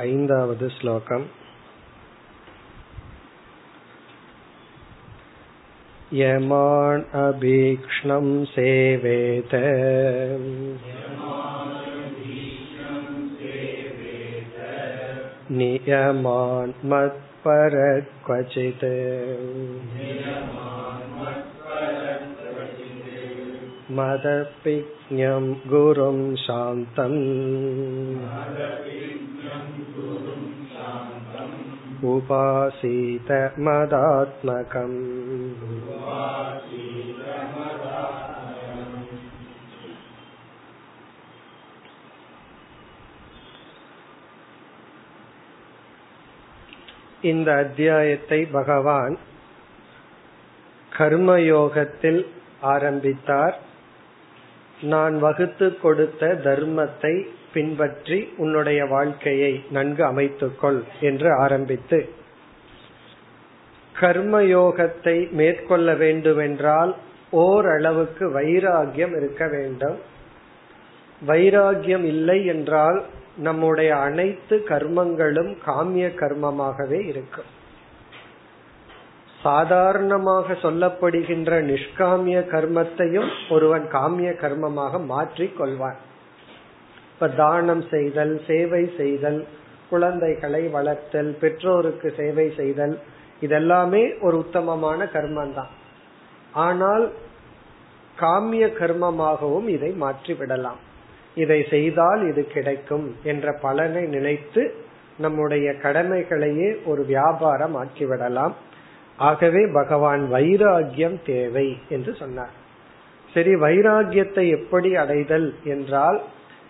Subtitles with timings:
[0.00, 1.26] ऐन्दावद् श्लोकम्
[6.20, 9.54] यमान् अभीक्ष्णं सेवेत
[15.58, 18.84] नियमान् मत्परक्वचित्
[23.98, 27.20] मदपिज्ञं गुरुं शान्तम्
[32.04, 34.98] उपासीत मदात्मकम्
[47.22, 49.14] இந்த அத்தியாயத்தை பகவான்
[50.92, 52.22] கர்மயோகத்தில்
[52.60, 53.56] ஆரம்பித்தார்
[54.80, 57.14] நான் வகுத்து கொடுத்த தர்மத்தை
[57.53, 61.99] பின்பற்றி உன்னுடைய வாழ்க்கையை நன்கு அமைத்துக்கொள் என்று ஆரம்பித்து
[63.95, 66.95] கர்மயோகத்தை மேற்கொள்ள வேண்டுமென்றால்
[67.31, 69.97] ஓரளவுக்கு வைராகியம் இருக்க வேண்டும்.
[71.27, 73.05] வைராகியம் இல்லை என்றால்
[73.37, 77.49] நம்முடைய அனைத்து கர்மங்களும் காமிய கர்மமாகவே இருக்கும்.
[79.43, 85.99] சாதாரணமாக சொல்லப்படுகின்ற நிஷ்காமிய கர்மத்தையும் ஒருவன் காமிய கர்மமாக மாற்றிக் கொள்வான்.
[87.19, 89.39] இப்ப தானம் செய்தல் சேவை செய்தல்
[89.89, 92.93] குழந்தைகளை வளர்த்தல் பெற்றோருக்கு சேவை செய்தல்
[93.41, 95.73] இதெல்லாமே ஒரு உத்தமமான கர்மம் தான்
[96.53, 97.05] ஆனால்
[98.17, 100.79] காமிய கர்மமாகவும் இதை மாற்றிவிடலாம்.
[101.35, 104.63] இதை செய்தால் இது கிடைக்கும் என்ற பலனை நினைத்து
[105.17, 108.55] நம்முடைய கடமைகளையே ஒரு வியாபாரம் ஆக்கிவிடலாம்.
[109.17, 112.53] ஆகவே பகவான் வைராகியம் தேவை என்று சொன்னார்.
[113.33, 116.19] சரி வைராகியத்தை எப்படி அடைதல் என்றால்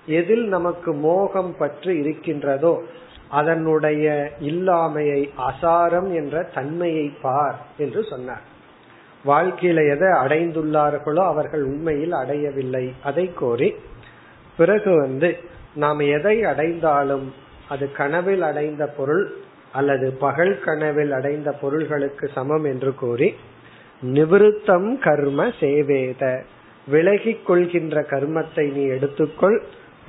[0.07, 2.73] எதில் நமக்கு மோகம் பற்று இருக்கின்றதோ
[3.29, 4.05] அதனுடைய
[4.41, 8.45] இல்லாமையை அசாரம் என்ற தன்மையை பார் என்று சொன்னார்.
[9.25, 12.93] வாழ்க்கையில எதை அடைந்துள்ளார்களோ அவர்கள் உண்மையில் அடையவில்லை.
[13.03, 13.69] அதை கோரி
[14.57, 15.37] பிறகு வந்து
[15.75, 17.27] நாம் எதை அடைந்தாலும்
[17.69, 19.25] அது கனவில் அடைந்த பொருள்
[19.71, 23.35] அல்லது பகல் கனவில் அடைந்த பொருள்களுக்கு சமம் என்று கூறி
[24.01, 26.23] நிவிருத்தம் கர்ம சேவேத
[26.87, 29.57] விலகிக் கொள்கின்ற கர்மத்தை நீ எடுத்துக்கொள்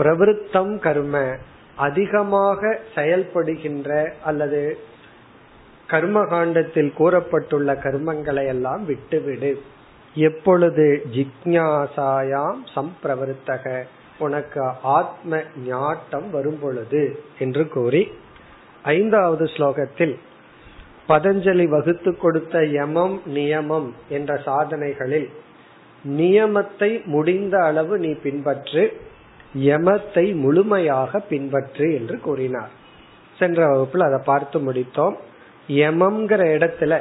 [0.00, 1.16] பிரவருத்தம் கர்ம
[1.76, 3.90] அதிகமாக செயல்படுகின்ற
[4.22, 4.78] அல்லது
[5.86, 9.52] கர்ம காண்டத்தில் கூறப்பட்டுள்ள கர்மங்களை எல்லாம் விட்டுவிடு.
[10.14, 13.82] எப்பொழுது ஜிக்ஞாசாயாம் சம்பிரவருத்தக
[14.18, 17.02] உனக்கு ஆத்ம ஞாட்டம் வரும் பொழுது
[17.38, 18.02] என்று கூறி
[18.82, 20.14] ஐந்தாவது ஸ்லோகத்தில்
[21.08, 25.28] பதஞ்சலி வகுத்து கொடுத்த யமம் நியமம் என்ற சாதனைகளில்
[26.04, 28.84] நியமத்தை முடிந்த அளவு நீ பின்பற்று.
[29.54, 32.70] யமத்தை முழுமையாக பின்பற்று என்று கூறினார்.
[33.38, 35.14] சென்ற வகுப்பில் அதை பார்த்து முடித்தோம்.
[35.68, 37.00] யமம்ங்கிற இடத்துல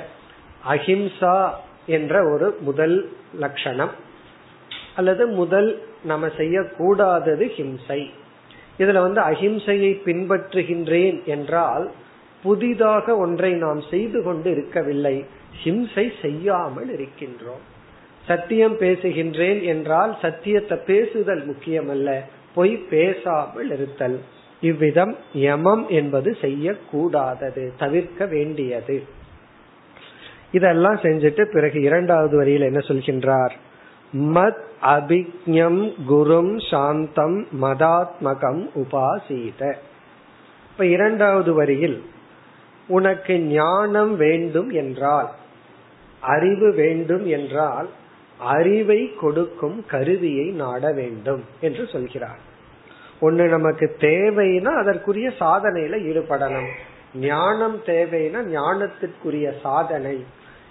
[0.69, 1.49] அஹிம்சா
[1.85, 3.91] என்ற ஒரு முதல் லட்சணம்
[4.95, 8.09] அல்லது முதல் நம்ம செய்யக்கூடாதது ஹிம்சை.
[8.77, 11.91] இதுல வந்து அஹிம்சையை பின்பற்றுகின்றேன் என்றால்
[12.43, 15.25] புதிதாக ஒன்றை நாம் செய்து கொண்டு இருக்கவில்லை.
[15.63, 17.63] ஹிம்சை செய்யாமல் இருக்கின்றோம்.
[18.27, 22.21] சத்தியம் பேசுகின்றேன் என்றால் சத்தியத்தை பேசுதல் முக்கியமல்ல.
[22.59, 24.19] பொய் பேசாமல் இருத்தல்.
[24.61, 28.97] இவ்விதம் யமம் என்பது செய்யக்கூடாதது தவிர்க்க வேண்டியது.
[30.51, 33.53] இதெல்லாம் செஞ்சுட்டு பிறகு இரண்டாவது வரியில் என்ன சொல்கின்றார்?
[34.35, 34.63] மத்
[34.95, 39.61] அபிக்ஞம் குரும் சாந்தம் மதாத்மகம் உபாசீத.
[40.71, 41.97] இப்ப இரண்டாவது வரியில்
[42.89, 45.29] உனக்கு ஞானம் வேண்டும் என்றால்
[46.21, 47.89] அறிவு வேண்டும் என்றால்
[48.55, 52.43] அறிவை கொடுக்கும் கருவியை நாட வேண்டும் என்று சொல்கிறார்.
[53.21, 56.69] ஒண்ணு நமக்கு தேவைன்னா அதற்குரிய சாதனையில ஈடுபடணும்.
[57.15, 60.25] ஞானம் தேவைன்னா ஞானத்திற்குரிய சாதனை.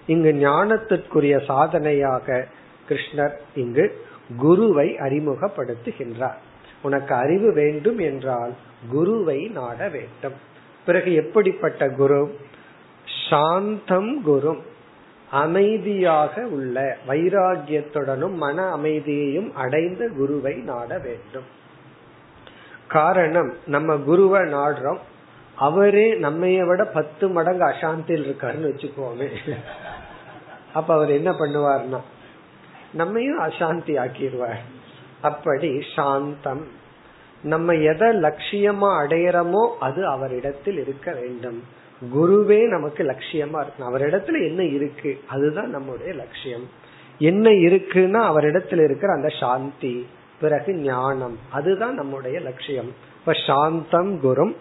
[0.07, 2.47] இங்கு ஞானத்திற்குரிய சாதனையாக
[2.89, 4.05] கிருஷ்ணர் இங்கு
[4.37, 6.37] குருவை அறிமுகப்படுத்துகின்றார்.
[6.81, 8.53] உனக்கு அறிவு வேண்டும் என்றால்
[8.89, 10.33] குருவை நாட வேண்டும்.
[10.85, 12.35] பிறகு எப்படிப்பட்ட குரு?
[13.29, 14.57] சாந்தம் குரு.
[15.31, 21.57] அமைதியாக உள்ள வைராகியத்துடனும் மன அமைதியையும் அடைந்த குருவை நாட வேண்டும்.
[22.89, 24.99] காரணம் நம்ம குருவை நாடுறோம்.
[25.55, 29.29] அவரே நம்மைய விட பத்து மடங்கு அசாந்தியில் இருக்காருன்னு வச்சுக்கோமே.
[30.73, 31.99] அப்ப அவர் என்ன பண்ணுவார்னா
[32.93, 34.61] நம்மையும் அசாந்தி ஆக்கிடுவார்
[35.21, 36.63] அப்படி சாந்தம்.
[37.43, 41.59] நம்ம எதை லட்சியமா அடையிறோமோ அது அவரிடத்தில் இருக்க வேண்டும்.
[42.15, 46.65] குருவே நமக்கு லட்சியமா இருக்கு அவரிடத்துல என்ன இருக்கு அதுதான் நம்முடைய லட்சியம்.
[47.19, 49.95] என்ன இருக்குன்னா அவரிடத்துல இருக்கிற அந்த சாந்தி.
[50.41, 51.39] பிறகு ஞானம்.
[51.51, 52.93] அதுதான் நம்முடைய லட்சியம்.
[53.19, 54.55] இப்ப சாந்தம் குரும்.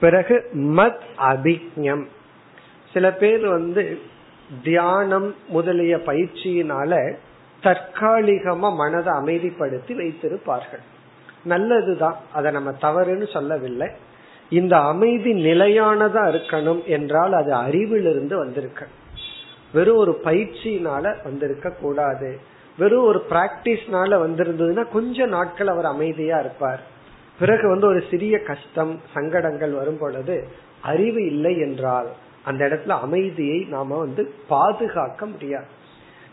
[0.00, 2.06] பிறகு மத் அபிக்ஞம்.
[2.92, 3.98] சில பேர் வந்து
[4.62, 7.14] தியானம் முதலிய பயிற்சியினால
[7.62, 10.80] தற்காலிகமா மனதை அமைதிப்படுத்தி வைத்திருப்பார்கள்.
[11.44, 12.16] நல்லதுதான்.
[12.32, 13.88] அதை நம்ம தவறுன்னு சொல்லவில்லை.
[14.50, 18.86] இந்த அமைதி நிலையானதா இருக்கணும் என்றால் அது அறிவிலிருந்து வந்திருக்க.
[19.72, 22.38] வெறும் ஒரு பயிற்சியினால வந்திருக்க கூடாது
[22.78, 26.82] வெறும் ஒரு பிராக்டிஸ்னால வந்திருந்ததுன்னா கொஞ்ச நாட்கள் அவர் அமைதியா இருப்பார்.
[27.38, 30.48] பிறகு வந்து ஒரு சிறிய கஷ்டம் சங்கடங்கள் வரும் பொழுது
[30.82, 32.08] அறிவு இல்லை என்றால்
[32.44, 35.66] அந்த இடத்துல அமைதியை நாம வந்து பாதுகாக்க முடியாது.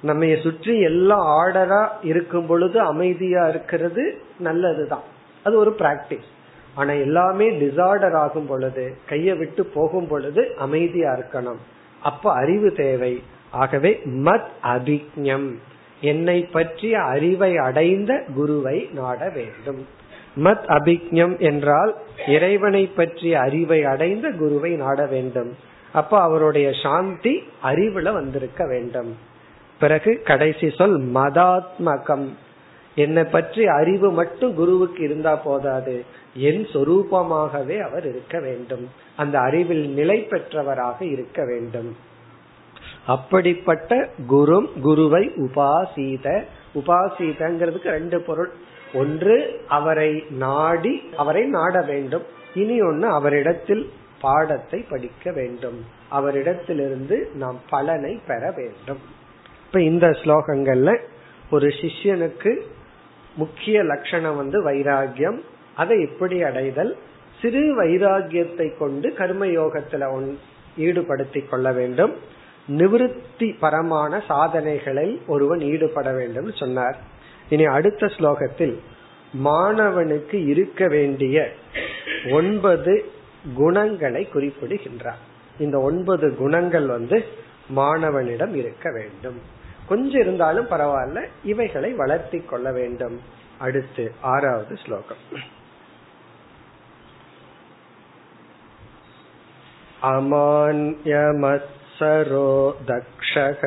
[0.01, 5.03] நம்ம சுற்றி எல்லாம் ஆர்டரா இருக்கும் பொழுது அமைதியா இருக்கிறது நல்லதுதான்.
[5.43, 6.27] அது ஒரு பிராக்டிஸ்
[6.75, 11.59] ஆனா எல்லாமே டிசார்டர் ஆகும் பொழுது கையை விட்டு போகும் பொழுது அமைதியா இருக்கணும்.
[12.01, 13.23] அப்ப அறிவு தேவை.
[13.51, 15.55] ஆகவே மத் அபிக்ஞம்.
[16.01, 19.87] என்னை பற்றிய அறிவை அடைந்த குருவை நாட வேண்டும்.
[20.43, 21.95] மத் அபிக்ஞம் என்றால்
[22.27, 25.55] இறைவனை பற்றிய அறிவை அடைந்த குருவை நாட வேண்டும்.
[25.93, 29.17] அப்ப அவருடைய சாந்தி அறிவுல வந்திருக்க வேண்டும்.
[29.79, 32.27] பிறகு கடைசி சொல் மதாத்மகம்.
[32.95, 36.05] என்னை பற்றி அறிவு மட்டும் குருவுக்கு இருந்தா போதாது.
[36.35, 38.89] என் சொரூபமாகவே அவர் இருக்க வேண்டும்.
[39.15, 41.95] அந்த அறிவில் நிலை பெற்றவராக இருக்க வேண்டும்.
[43.05, 46.43] அப்படிப்பட்ட குரு குருவை உபாசீத.
[46.75, 48.49] உபாசீதங்கிறதுக்கு ரெண்டு பொருள்.
[48.93, 52.21] ஒன்று அவரை நாடி அவரை நாட வேண்டும்.
[52.53, 53.89] இனி ஒன்னு அவரிடத்தில்
[54.21, 55.85] பாடத்தை படிக்க வேண்டும்.
[56.11, 58.99] அவரிடத்திலிருந்து நாம் பலனை பெற வேண்டும்.
[59.65, 60.97] இப்ப இந்த ஸ்லோகங்கள்ல
[61.51, 62.61] ஒரு சிஷ்யனுக்கு
[63.35, 65.39] முக்கிய லட்சணம் வந்து வைராகியம்
[65.75, 66.97] அதை எப்படி அடைதல்.
[67.41, 70.35] சிறு வைராகியத்தை கொண்டு கர்மயோகத்துல
[70.77, 72.15] ஈடுபடுத்திக் கொள்ள வேண்டும்.
[72.67, 76.97] நிவிருத்தி பரமான சாதனைகளை ஒருவன் ஈடுபட வேண்டும் சொன்னார்.
[77.49, 78.79] இனி அடுத்த ஸ்லோகத்தில்
[79.43, 81.51] மாணவனுக்கு இருக்க வேண்டிய
[82.31, 83.11] ஒன்பது
[83.55, 85.17] குணங்களை குறிப்பிடுகின்றார்.
[85.59, 87.25] இந்த ஒன்பது குணங்கள் வந்து
[87.67, 89.41] மாணவனிடம் இருக்க வேண்டும்.
[89.87, 93.21] கொஞ்சம் இருந்தாலும் பரவாயில்ல இவைகளை வளர்த்தி கொள்ள வேண்டும்.
[93.57, 95.17] அடுத்து ஆறாவது ஸ்லோகம்.
[101.95, 102.47] मत्सरो
[102.87, 103.61] दक्षः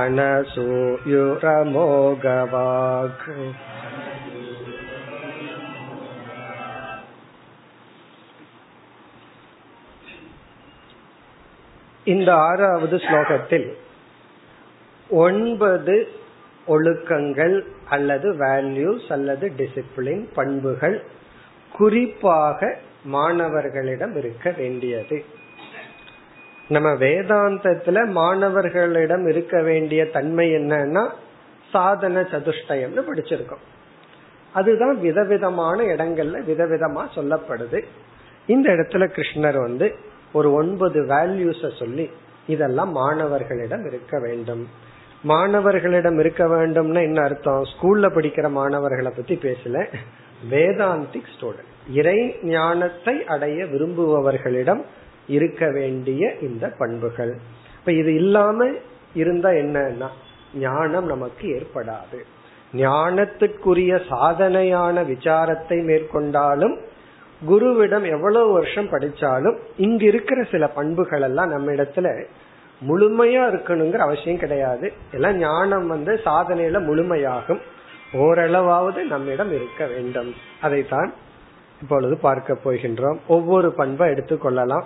[0.00, 0.50] अनसूयुरमोघवाक्
[12.04, 13.72] இந்த ஆறாவது ஸ்லோகத்தில்
[15.10, 16.08] ஒன்பது
[16.68, 21.04] ஒழுக்கங்கள் அல்லது வேல்யூஸ் அல்லது டிசிப்ளின் பண்புகள்
[21.72, 25.24] குறிப்பாக மாணவர்களிடம் இருக்க வேண்டியது.
[26.68, 31.10] நம்ம வேதாந்தத்துல மாணவர்களிடம் இருக்க வேண்டிய தன்மை என்னன்னா
[31.70, 33.64] சாதன சதுஷ்டயம்னு படிச்சிருக்கோம்.
[34.52, 37.84] அதுதான் விதவிதமான இடங்கள்ல விதவிதமா சொல்லப்படுது.
[38.46, 39.96] இந்த இடத்துல கிருஷ்ணர் வந்து
[40.32, 42.10] ஒரு ஒன்பது வேல்யூஸ சொல்லி
[42.46, 44.68] இதெல்லாம் மாணவர்களிடம் இருக்க வேண்டும்.
[45.22, 47.62] மாணவர்களிடம் இருக்க வேண்டும்னா என்ன அர்த்தம்?
[47.62, 49.84] ஸ்கூல்ல படிக்கிற மாணவர்களை பத்தி பேசல.
[50.50, 54.82] வேதாந்திக் ஸ்டூடெண்ட் இறை ஞானத்தை அடைய விரும்புபவர்களிடம்
[55.28, 57.36] இருக்க வேண்டிய இந்த பண்புகள்.
[57.78, 58.68] இப்ப இது இல்லாம
[59.14, 60.08] இருந்தா என்னன்னா
[60.54, 62.18] ஞானம் நமக்கு ஏற்படாது.
[62.72, 66.78] ஞானத்துக்குரிய சாதனையான விசாரத்தை மேற்கொண்டாலும்
[67.48, 72.24] குருவிடம் எவ்வளவு வருஷம் படிச்சாலும் இங்க இருக்கிற சில பண்புகள் எல்லாம் நம்ம இடத்துல
[72.88, 74.92] முழுமையா இருக்கணுங்கிற அவசியம் கிடையாது.
[75.12, 77.60] எல்லாம் ஞானம் வந்து சாதனையில முழுமையாகும்.
[78.12, 80.34] ஓரளவாவது நம்மிடம் இருக்க வேண்டும்.
[80.60, 81.12] அதைத்தான்
[81.82, 83.18] இப்பொழுது பார்க்க போகின்றோம்.
[83.26, 84.84] ஒவ்வொரு பண்பை எடுத்துக்கொள்ளலாம்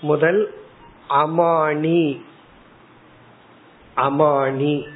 [0.00, 0.54] முதல்
[1.10, 2.20] அமானி.
[3.96, 4.88] அமானி.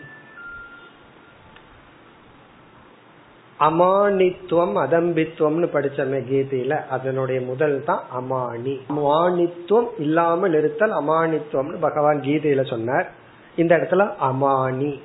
[3.61, 8.81] அமானித்துவம் அதம்பித்துவம்னு படிச்சோமே கீதையில அதனுடைய முதல் தான் அமானி.
[8.89, 13.11] அமானித்துவம் இல்லாமல் இருத்தல் அமானித்துவம்னு பகவான் கீதையில சொன்னார்.
[13.57, 15.01] இந்த இடத்துல அமானி.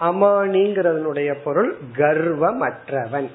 [0.00, 3.30] அமானிங்கிறதனுடைய பொருள் கர்வமற்றவன்.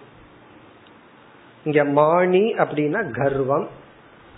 [1.63, 3.67] இங்க மாணி அப்படின்னா கர்வம்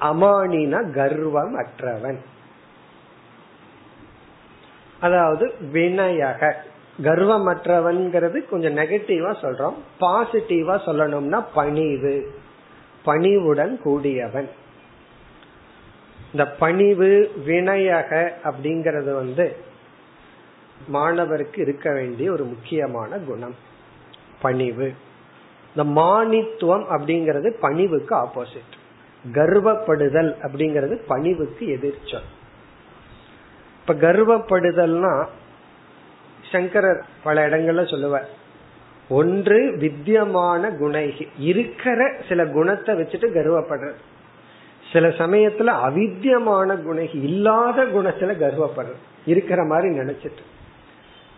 [0.02, 2.20] அமானினா கர்வம் அற்றவன்
[5.00, 6.54] அதாவது வினயக
[7.04, 9.74] கர்வமற்றவன்கிறது கொஞ்சம் நெகட்டிவா சொல்றோம்.
[10.00, 12.32] பாசிட்டிவா சொல்லணும்னா பணிவு.
[13.04, 14.50] பணிவுடன் கூடியவன்.
[16.32, 19.56] இந்த பணிவு வினயக அப்படிங்கறது வந்து
[20.88, 23.56] மாணவருக்கு இருக்க வேண்டிய ஒரு முக்கியமான குணம்.
[24.42, 24.94] பணிவு.
[25.76, 28.78] இந்த மானித்துவம் அப்படிங்கிறது பணிவுக்கு ஆப்போசிட்
[29.34, 32.28] கர்வப்படுதல் அப்படிங்கிறது பணிவுக்கு எதிர்ச்சொல்.
[33.80, 35.26] இப்ப கர்வப்படுதல்னா
[36.52, 38.30] சங்கரர் பல இடங்கள்ல சொல்லுவார்.
[39.10, 41.28] ஒன்று வித்தியமான குணைகி.
[41.38, 43.96] இருக்கிற சில குணத்தை வச்சுட்டு கர்வப்படுறது.
[44.94, 48.98] சில சமயத்துல அவித்தியமான குணகி இல்லாத குணத்துல கர்வப்படுறது.
[49.26, 50.42] இருக்கிற மாதிரி நினைச்சிட்டு.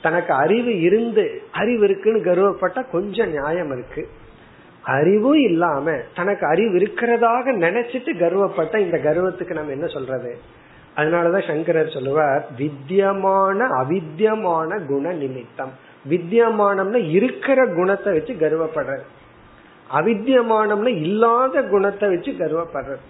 [0.01, 4.07] தனக்கு அறிவு இருந்து அறிவு இருக்குன்னு கர்வப்பட்டா கொஞ்சம் நியாயம் இருக்கு.
[4.81, 10.37] அறிவும் இல்லாம தனக்கு அறிவு இருக்கிறதாக நினைச்சிட்டு கர்வப்பட்ட இந்த கர்வத்துக்கு நம்ம என்ன சொல்றது?
[10.95, 15.71] அதனாலதான் சங்கரர் சொல்லுவார் வித்தியமான அவித்தியமான குண நிமித்தம்.
[16.09, 19.01] வித்தியமானம்னா இருக்கிற குணத்தை வச்சு கர்வப்படுறது.
[19.93, 23.03] அவித்தியமானம்னா இல்லாத குணத்தை வச்சு கர்வப்படுறது.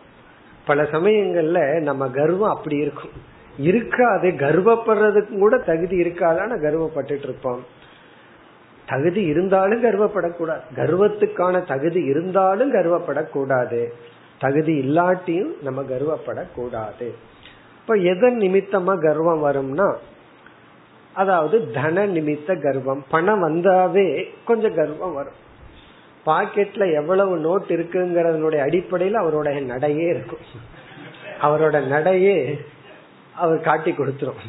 [0.66, 3.10] பல சமயங்கள்ல நம்ம கர்வம் அப்படி இருக்கும்.
[3.58, 7.66] இருக்காது கர்வப்படுறதுக்கு கூட தகுதி இருக்காதான கர்வப்பட்டு இருப்போம்.
[8.88, 10.62] தகுதி இருந்தாலும் கர்வப்படக்கூடாது.
[10.76, 13.88] கர்வத்துக்கான தகுதி இருந்தாலும் கர்வப்படக்கூடாது.
[14.40, 17.12] தகுதி இல்லாட்டியும் நம்ம கர்வப்படக்கூடாது.
[17.82, 19.94] இப்ப எதன் நிமித்தமா கர்வம் வரும்னா
[21.14, 25.40] அதாவது தன நிமித்த கர்வம் பணம் வந்தாவே கொஞ்சம் கர்வம் வரும்.
[26.26, 30.44] பாக்கெட்ல எவ்வளவு நோட் இருக்குங்கிறதனுடைய அடிப்படையில் அவருடைய நடையே இருக்கும்.
[31.42, 32.60] அவரோட நடையே
[33.36, 34.42] அவர் காட்டி கொடுத்துரும்.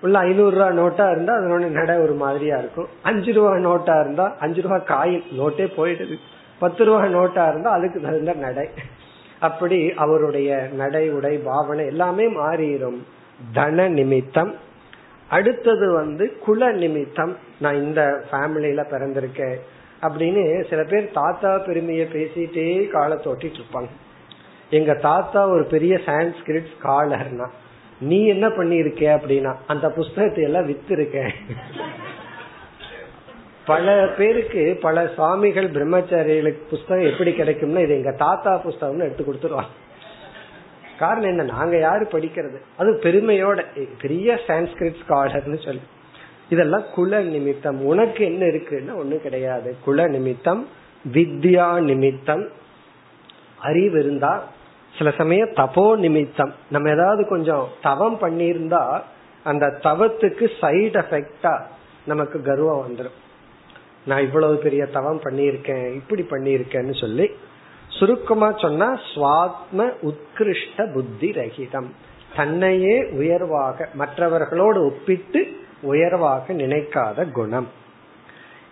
[0.00, 2.88] உள்ள ஐநூறு ரூபா நோட்டா இருந்தா அதனோட நடை ஒரு மாதிரியா இருக்கும்.
[3.02, 6.16] அஞ்சு ரூபா நோட்டா இருந்தா அஞ்சு ரூபா காயின் நோட்டே போயிடுது.
[6.58, 8.68] பத்து ரூபா நோட்டா இருந்தா அதுக்கு தகுந்த நடை.
[9.40, 12.98] அப்படி அவருடைய நடை உடை பாவனை எல்லாமே மாறிடும்
[13.54, 14.54] தன நிமித்தம்.
[15.28, 17.36] அடுத்தது வந்து குல நிமித்தம்.
[17.60, 19.56] நான் இந்த ஃபேமிலியில பிறந்திருக்கேன்
[20.02, 23.90] அப்படின்னு சில பேர் தாத்தா பெருமையை பேசிட்டே காலத்தை ஒட்டிட்டு இருப்பாங்க.
[24.70, 27.48] எங்க தாத்தா ஒரு பெரிய சான்ஸ்கிரிட் ஸ்காலர்னா
[28.00, 31.18] நீ என்ன பண்ணிருக்க அப்படின்னா அந்த புஸ்தகத்தை எல்லாம் வித்து இருக்க
[33.68, 39.74] பல பேருக்கு பல சுவாமிகள் பிரம்மச்சாரிகளுக்கு புஸ்தகம் எப்படி கிடைக்கும்னா இது எங்க தாத்தா புஸ்தகம்னு எடுத்து கொடுத்துருவாங்க.
[40.98, 41.42] காரணம் என்ன?
[41.42, 42.58] நாங்க யாரு படிக்கிறது?
[42.76, 43.64] அது பெருமையோட
[44.00, 45.80] பெரிய சான்ஸ்கிரிட் ஸ்காலர்னு சொல்லி.
[46.48, 47.80] இதெல்லாம் குல நிமித்தம்.
[47.84, 49.76] உனக்கு என்ன இருக்குன்னா ஒண்ணு கிடையாது.
[49.84, 50.68] குல நிமித்தம்
[51.12, 52.48] வித்யா நிமித்தம்.
[53.58, 54.32] அறிவு இருந்தா
[54.98, 56.52] சில சமயம் தபோ நிமித்தம்.
[56.70, 59.00] நம்ம ஏதாவது கொஞ்சம் தவம் பண்ணியிருந்தா
[59.44, 61.54] அந்த தவத்துக்கு சைடு எஃபெக்டா
[62.06, 63.18] நமக்கு கர்வம் வந்துடும்
[64.08, 67.30] நான் இவ்வளவு பெரிய தவம் பண்ணியிருக்கேன் இப்படி பண்ணியிருக்கேன்னு சொல்லி
[67.88, 71.88] சுருக்கமா சொன்னா சுவாத்ம உத்கிருஷ்ட புத்தி ரகிதம்.
[72.36, 77.68] தன்னையே உயர்வாக மற்றவர்களோடு ஒப்பிட்டு உயர்வாக நினைக்காத குணம்.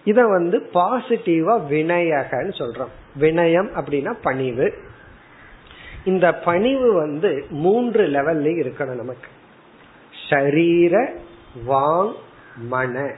[0.05, 2.95] இத வந்து பாசிட்டிவா வினயகன்னு சொல்றோம்.
[3.21, 4.75] வினயம் அப்படின்னா பணிவு.
[6.05, 9.29] இந்த பணிவு வந்து மூன்று லெவல்ல இருக்கணும் நமக்கு.
[10.29, 11.17] ஷரீர
[11.69, 12.13] வாங்
[12.57, 13.11] மன.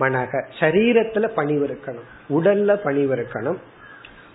[0.00, 0.44] மனக.
[0.60, 2.34] சரீரத்துல பணிவு இருக்கணும்.
[2.34, 3.56] உடல்ல பணிவு இருக்கணும்.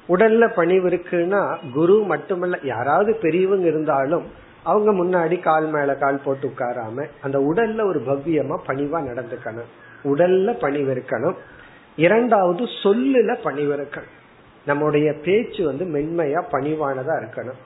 [0.09, 4.25] உடல்ல பணிவு இருக்குன்னா குரு மட்டுமல்ல யாராவது பெரியவங்க இருந்தாலும்
[4.63, 9.69] அவங்க முன்னாடி கால் மேல கால் போட்டு உட்காராம அந்த உடல்ல ஒரு பவ்யமா பணிவா நடந்துக்கணும்.
[10.03, 11.35] உடல்ல பணிவு இருக்கணும்.
[11.95, 14.19] இரண்டாவது சொல்லுல பணிவு இருக்கணும்.
[14.65, 17.59] நம்முடைய பேச்சு வந்து மென்மையா பணிவானதா இருக்கணும்.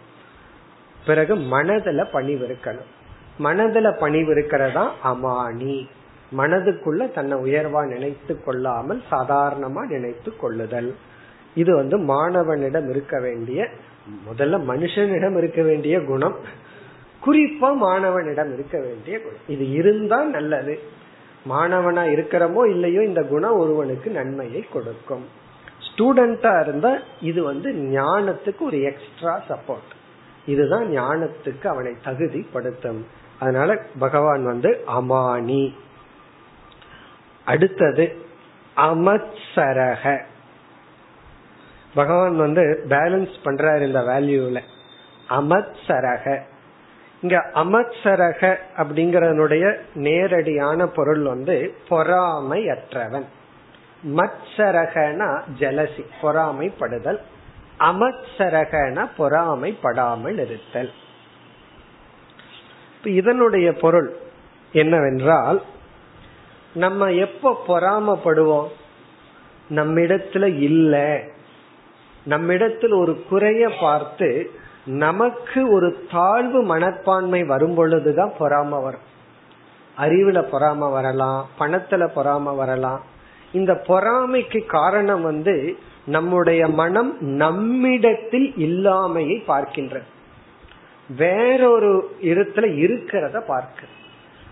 [1.06, 2.86] பிறகு மனதுல பணிவு இருக்கணும்.
[3.40, 5.88] மனதுல பணிவு இருக்கிறதா அமானி.
[6.32, 10.96] மனதுக்குள்ள தன்னை உயர்வா நினைத்து கொள்ளாமல் சாதாரணமா நினைத்து கொள்ளுதல்.
[11.55, 13.67] இது வந்து மாணவனிடம் இருக்க வேண்டிய
[14.29, 16.36] முதல்ல மனுஷனிடம் இருக்க வேண்டிய குணம்.
[17.25, 19.46] குறிப்பா மாணவனிடம் இருக்க வேண்டிய குணம்.
[19.48, 20.79] இது இருந்தா நல்லது.
[21.46, 25.25] மாணவனா இருக்கிறமோ இல்லையோ இந்த குணம் ஒருவனுக்கு நன்மையை கொடுக்கும்.
[25.88, 29.91] ஸ்டூடெண்டா இருந்தா இது வந்து ஞானத்துக்கு ஒரு எக்ஸ்ட்ரா சப்போர்ட்.
[30.46, 33.01] இதுதான் ஞானத்துக்கு அவனை தகுதிப்படுத்தும்.
[33.39, 35.74] அதனால பகவான் வந்து அமானி.
[37.46, 38.25] அடுத்தது
[38.78, 40.24] அமத்சரக
[41.96, 44.62] பகவான் வந்து பேலன்ஸ் பண்றாரு இந்த வேல்யூல
[45.30, 46.40] அமத்சரக
[47.22, 53.25] இங்க அமத்சரக அப்படிங்கறதனுடைய நேரடியான பொருள் வந்து பொறாமையற்றவன்.
[54.16, 57.20] மத்சரகனா ஜலசி பொறாமைப்படுதல்.
[57.80, 60.92] அமத்சரகன பொறாமைப்படாமல் இருத்தல்.
[63.04, 64.16] இதனுடைய பொருள்
[64.72, 65.64] என்னவென்றால்
[66.75, 68.67] நம்ம எப்ப பொறாமப்படுவோம்?
[69.70, 71.22] நம்மிடத்துல இல்ல.
[72.25, 74.51] நம்மிடத்தில் ஒரு குறைய பார்த்து
[74.86, 79.13] நமக்கு ஒரு தாழ்வு மனப்பான்மை வரும் பொழுதுதான் பொறாம வரும்.
[79.98, 83.03] அறிவுல பொறாம வரலாம் பணத்துல பொறாம வரலாம்.
[83.51, 90.01] இந்த பொறாமைக்கு காரணம் வந்து நம்முடைய மனம் நம்மிடத்தில் இல்லாமையை பார்க்கின்ற
[91.17, 93.82] வேறொரு இடத்துல இருக்கிறத பார்க்க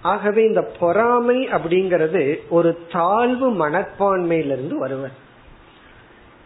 [0.04, 5.22] ஆகவே இந்த பொறாமை அப்படிங்கிறது ஒரு தாழ்வு மனப்பான்மையிலிருந்து வருவது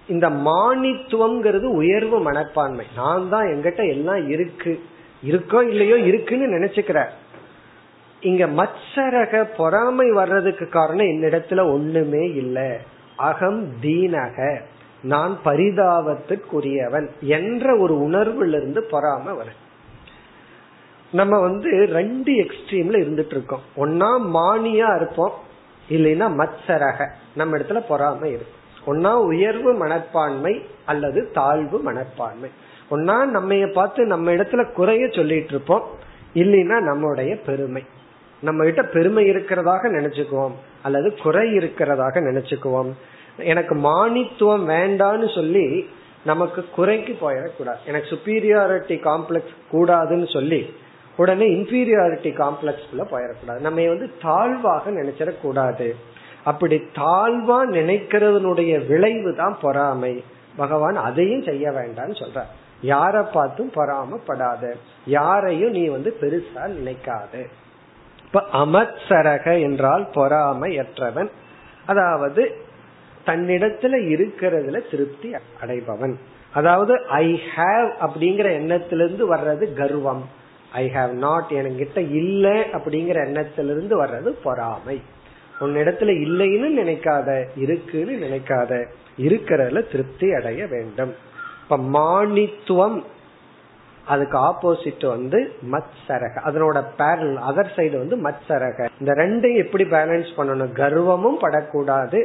[0.08, 2.86] இந்த மானித்துவம்ங்கிறது உயர்வு மனப்பான்மை.
[2.96, 4.82] நான் தான் எங்கிட்ட எல்லாம் இருக்கு.
[5.28, 7.06] இருக்கோ இல்லையோ இருக்குன்னு நினைச்சுக்கிற
[8.22, 12.72] இங்க மச்சரக பொறாமை வர்றதுக்கு காரணம் என்னிடத்துல ஒண்ணுமே இல்லை.
[13.16, 14.62] அகம் தீனக.
[15.02, 19.50] நான் பரிதாபத்துக்குரியவன் என்ற ஒரு உணர்வுல இருந்து பொறாம வர
[21.12, 23.62] நம்ம வந்து ரெண்டு எக்ஸ்ட்ரீம்ல இருந்துட்டு இருக்கோம்.
[23.78, 25.34] ஒன்னா மானியா இருப்போம்
[25.90, 27.10] இல்லைன்னா மத்சரக.
[27.36, 32.50] நம்ம இடத்துல பொறாமை இருக்கும் ஒன்னா உயர்வு மனப்பான்மை அல்லது தாழ்வு மனப்பான்மை.
[32.92, 35.88] ஒன்னா நம்ம பார்த்து நம்ம இடத்துல குறைய சொல்லிட்டு இருப்போம்
[36.34, 37.84] இல்லைன்னா நம்முடைய பெருமை.
[38.42, 40.52] நம்ம கிட்ட பெருமை இருக்கிறதாக நினைச்சுக்குவோம்
[40.84, 42.92] அல்லது குறை இருக்கிறதாக நினைச்சுக்குவோம்.
[43.38, 45.90] எனக்கு மானித்துவம் வேண்டான்னு சொல்லி
[46.26, 47.84] நமக்கு குறைக்கு போயிடக்கூடாது.
[47.86, 50.74] எனக்கு சுப்பீரியாரிட்டி காம்ப்ளெக்ஸ் கூடாதுன்னு சொல்லி
[51.18, 55.88] உடனே இன்பீரியாரிட்டி காம்ப்ளெக்ஸ்குள்ள போயிடக்கூடாது நம்ம வந்து தாழ்வாக நினைச்சிடக்கூடாது.
[56.44, 60.24] அப்படி தாழ்வா நினைக்கிறதனுடைய விளைவு தான் பொறாமை.
[60.56, 62.42] பகவான் அதையும் செய்ய வேண்டாம்னு சொல்ற
[62.82, 64.64] யார பார்த்தும் பொறாமப்படாத.
[65.06, 67.42] யாரையும் நீ வந்து பெருசா நினைக்காது.
[68.26, 71.30] இப்ப அமத்சரக என்றால் பொறாமையற்றவன்.
[71.86, 72.44] அதாவது
[73.26, 75.30] தன்னிடத்துல இருக்கிறதுல திருப்தி
[75.62, 76.16] அடைபவன்.
[76.54, 80.24] அதாவது ஐ ஹாவ் அப்படிங்கிற எண்ணத்திலிருந்து வர்றது கர்வம்.
[80.78, 85.02] ஐ ஹாவ் நாட் என்கிட்ட இல்ல அப்படிங்கிற எண்ணத்திலிருந்து வர்றது பொறாமை.
[85.60, 88.86] உன்னிடத்துல இல்லைன்னு நினைக்காத இருக்குன்னு நினைக்காத
[89.22, 91.14] இருக்கிறதுல திருப்தி அடைய வேண்டும்.
[91.64, 93.04] இப்ப மானித்துவம்
[94.06, 95.40] அதுக்கு ஆப்போசிட் வந்து
[95.72, 96.36] மத்சரக.
[96.46, 98.88] அதனோட பேரல் அதர் சைடு வந்து மத்சரக.
[99.00, 100.76] இந்த ரெண்டையும் எப்படி பேலன்ஸ் பண்ணணும்?
[100.76, 102.20] கர்வமும் படக்கூடாது.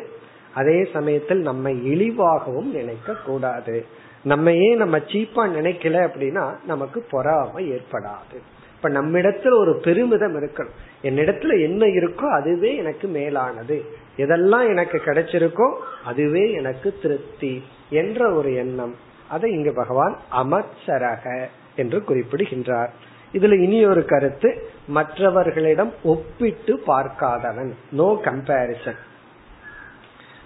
[0.55, 3.87] அதே சமயத்தில் நம்ம இழிவாகவும் நினைக்க கூடாது
[4.25, 8.39] நம்மையே நம்ம சீப்பா நினைக்கல அப்படின்னா நமக்கு பொறாமை ஏற்படாது.
[8.77, 10.79] இப்ப நம்மிடத்துல ஒரு பெருமிதம் இருக்கணும்.
[11.03, 13.85] என்னிடத்துல என்ன இருக்கோ அதுவே எனக்கு மேலானது.
[14.17, 15.73] எதெல்லாம் எனக்கு கிடைச்சிருக்கோ
[16.05, 18.95] அதுவே எனக்கு திருப்தி என்ற ஒரு எண்ணம்.
[19.29, 22.93] அதை இங்கு பகவான் அமத்சரக என்று குறிப்பிடுகின்றார்.
[23.33, 27.73] இதுல இனி ஒரு கருத்து மற்றவர்களிடம் ஒப்பிட்டு பார்க்காதவன்.
[27.91, 29.01] நோ கம்பேரிசன்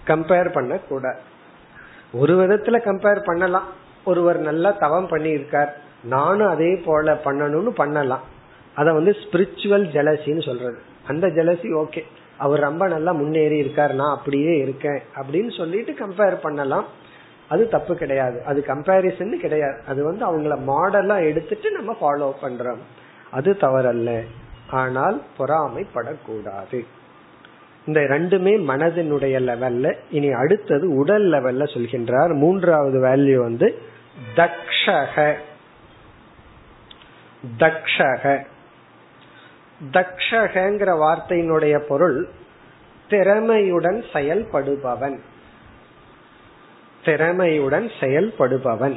[0.07, 1.19] கம்பேர் பண்ண கூட
[2.12, 3.64] ஒரு விதத்துல கம்பேர் பண்ணலாம்.
[4.05, 5.71] ஒருவர் நல்லா தவம் பண்ணியிருக்கார்.
[6.05, 8.21] நானும் அதே போல பண்ணணும்னு பண்ணலாம்.
[8.75, 10.79] அத வந்து ஸ்பிரிச்சுவல் ஜலசின்னு சொல்றது.
[11.07, 12.03] அந்த ஜலசி ஓகே
[12.38, 13.95] அவர் ரொம்ப நல்லா முன்னேறி இருக்கார்.
[13.95, 15.03] நான் அப்படியே இருக்கேன்.
[15.16, 16.85] அப்படின்னு சொல்லிட்டு கம்பேர் பண்ணலாம்.
[17.49, 18.42] அது தப்பு கிடையாது.
[18.47, 19.81] அது கம்பேரிசன் கிடையாது.
[19.87, 22.79] அது வந்து அவங்கள மாடலா எடுத்துட்டு நம்ம ஃபாலோ பண்றோம்.
[23.31, 24.21] அது தவறல்ல.
[24.71, 26.87] ஆனால் பொறாமைப்படக்கூடாது.
[27.87, 32.35] இந்த ரெண்டுமே மனதினுடைய லெவல்ல இனி அடுத்தது உடல் லெவல்ல சொல்கின்றார்.
[32.35, 33.83] மூன்றாவது வேல்யூ வந்து
[34.37, 35.35] தக்ஷக.
[37.59, 38.46] தக்ஷக.
[39.92, 42.29] தக்ஷகங்கிற வார்த்தையினுடைய பொருள்
[43.11, 45.18] திறமையுடன் செயல்படுபவன்.
[47.05, 48.96] திறமையுடன் செயல்படுபவன்.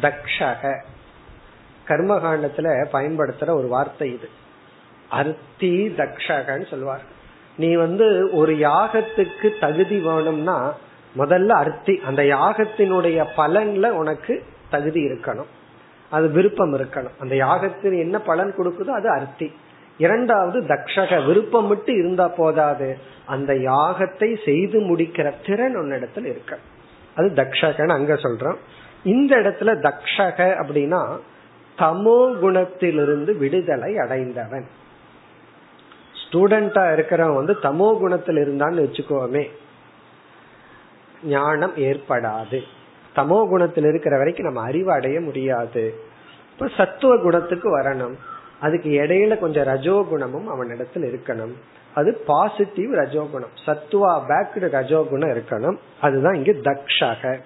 [0.00, 0.82] தக்ஷக.
[1.88, 4.28] கர்மகாண்டத்துல பயன்படுத்துற ஒரு வார்த்தை இது.
[5.08, 7.14] அர்த்தி தக்ஷகன்னு சொல்லுவார்
[7.56, 10.74] நீ வந்து ஒரு யாகத்துக்கு தகுதி வேணும்னா
[11.18, 15.50] முதல்ல அர்த்தி அந்த யாகத்தினுடைய பலன்ல உனக்கு தகுதி இருக்கணும்.
[16.10, 17.16] அது விருப்பம் இருக்கணும்.
[17.18, 19.52] அந்த யாகத்தின் என்ன பலன் கொடுக்குதோ அது அர்த்தி.
[19.98, 22.98] இரண்டாவது தக்ஷக விருப்பம் விட்டு இருந்தா போதாது.
[23.26, 26.58] அந்த யாகத்தை செய்து முடிக்கிற திறன் உன்னிடத்துல இருக்க.
[27.14, 28.56] அது தக்ஷகன்னு அங்க சொல்றோம்.
[29.04, 31.18] இந்த இடத்துல தக்ஷக அப்படின்னா
[31.78, 34.66] தமோ குணத்திலிருந்து விடுதலை அடைந்தவன்.
[36.36, 39.50] ஸ்டூடெண்டா இருக்கிறவன் வந்து தமோ குணத்தில் இருந்தான்னு வச்சுக்கோமே.
[41.24, 42.62] ஞானம் ஏற்படாது.
[43.16, 45.94] தமோ குணத்தில் இருக்கிற வரைக்கும் நம்ம அறிவு அடைய முடியாது.
[46.52, 48.14] இப்ப சத்துவ குணத்துக்கு வரணும்.
[48.60, 51.52] அதுக்கு இடையில கொஞ்சம் ரஜோகுணமும் அவனிடத்தில் இருக்கணும்.
[51.94, 53.54] அது பாசிட்டிவ் ரஜோகுணம்.
[53.66, 55.76] சத்துவா பேக்டு ரஜோகுணம் இருக்கணும்.
[56.00, 57.38] அதுதான் இங்கு தக்ஷக.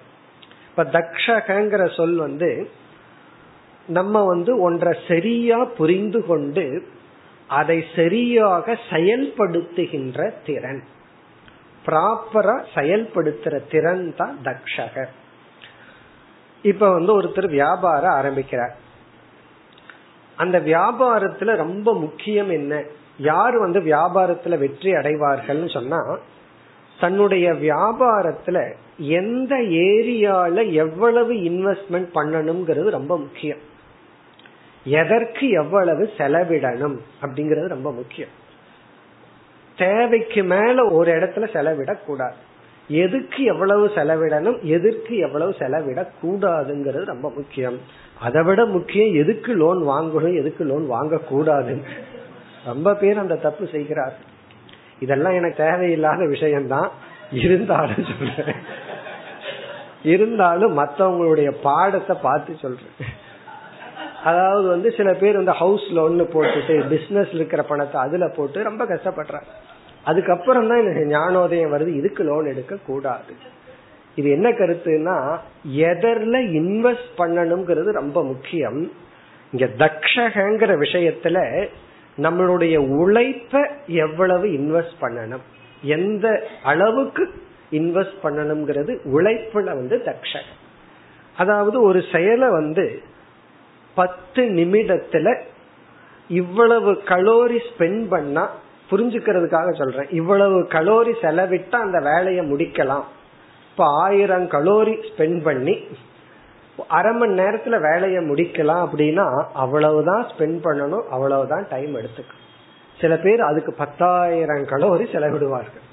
[0.69, 2.69] இப்ப தக்ஷகங்கிற சொல் வந்து
[3.87, 6.83] நம்ம வந்து ஒன்றை சரியா புரிந்து கொண்டு
[7.51, 10.83] அதை சரியாக செயல்படுத்துகின்ற திறன்.
[11.85, 15.05] ப்ராப்பரா செயல்படுத்துற திறன் தான் தக்ஷக.
[16.61, 18.75] இப்ப வந்து ஒருத்தர் வியாபாரம் ஆரம்பிக்கிறார்.
[20.35, 22.83] அந்த வியாபாரத்துல ரொம்ப முக்கியம் என்ன?
[23.17, 26.17] யார் வந்து வியாபாரத்துல வெற்றி அடைவார்கள் சொன்னா
[26.99, 29.55] தன்னுடைய வியாபாரத்துல எந்த
[29.89, 33.69] ஏரியால எவ்வளவு இன்வெஸ்ட்மெண்ட் பண்ணணுங்கிறது ரொம்ப முக்கியம்.
[34.83, 38.29] எதற்கு எவ்வளவு செலவிடணும் அப்படிங்கிறது ரொம்ப முக்கியம்.
[39.77, 42.33] தேவைக்கு மேல ஒரு இடத்துல செலவிடக்கூடாது
[42.87, 47.79] எதுக்கு எவ்வளவு செலவிடணும் எதற்கு எவ்வளவு செலவிடக்கூடாதுங்கிறது ரொம்ப முக்கியம்.
[48.19, 51.83] அதை விட முக்கியம் எதுக்கு லோன் வாங்கணும் எதுக்கு லோன் வாங்கக்கூடாதுன்னு
[52.65, 54.17] ரொம்ப பேர் அந்த தப்பு செய்கிறார்.
[54.99, 56.91] இதெல்லாம் எனக்கு தேவையில்லாத விஷயம்தான்.
[57.31, 58.55] இருந்தாலும் சொல்றேன்.
[60.03, 63.29] இருந்தாலும் மற்றவங்களுடைய பாடத்தை பார்த்து சொல்றேன்.
[64.23, 69.51] அதாவது வந்து சில பேர் வந்து ஹவுஸ் லோன் போட்டுட்டு பிசினஸ் இருக்கிற பணத்தை அதுல போட்டு ரொம்ப கஷ்டப்படுறாங்க.
[70.03, 71.87] அதுக்கப்புறம் தான் எனக்கு ஞானோதயம் வருது.
[71.87, 73.33] இதுக்கு லோன் எடுக்க கூடாது.
[74.15, 75.37] இது என்ன கருத்துனா
[75.75, 78.91] எதர்ல இன்வெஸ்ட் பண்ணணுங்கிறது ரொம்ப முக்கியம்.
[79.51, 81.67] இங்க தக்ஷகங்கிற விஷயத்துல
[82.17, 85.45] நம்மளுடைய உழைப்ப எவ்வளவு இன்வெஸ்ட் பண்ணணும்?
[85.81, 87.33] எந்த அளவுக்கு
[87.71, 90.59] இன்வெஸ்ட் பண்ணணுங்கிறது உழைப்புல வந்து தக்ஷகம்.
[91.37, 93.01] அதாவது ஒரு செயலை வந்து
[93.95, 95.41] பத்து நிமிடத்துல
[96.27, 98.49] இவ்வளவு கலோரி ஸ்பெண்ட் பண்ணா
[98.91, 100.09] புரிஞ்சுக்கிறதுக்காக சொல்றேன்.
[100.09, 103.03] இவ்வளவு கலோரி செலவிட்டா அந்த வேலையை முடிக்கலாம்.
[103.71, 105.87] இப்ப ஆயிரம் கலோரி ஸ்பெண்ட் பண்ணி
[106.87, 112.39] அரை மணி நேரத்துல வேலையை முடிக்கலாம் அப்படின்னா அவ்வளவுதான் ஸ்பெண்ட் பண்ணணும் அவ்வளவுதான் டைம் எடுத்துக்கும்
[113.01, 115.85] சில பேர் அதுக்கு பத்தாயிரம் கலோரி செலவிடுவார்கள்.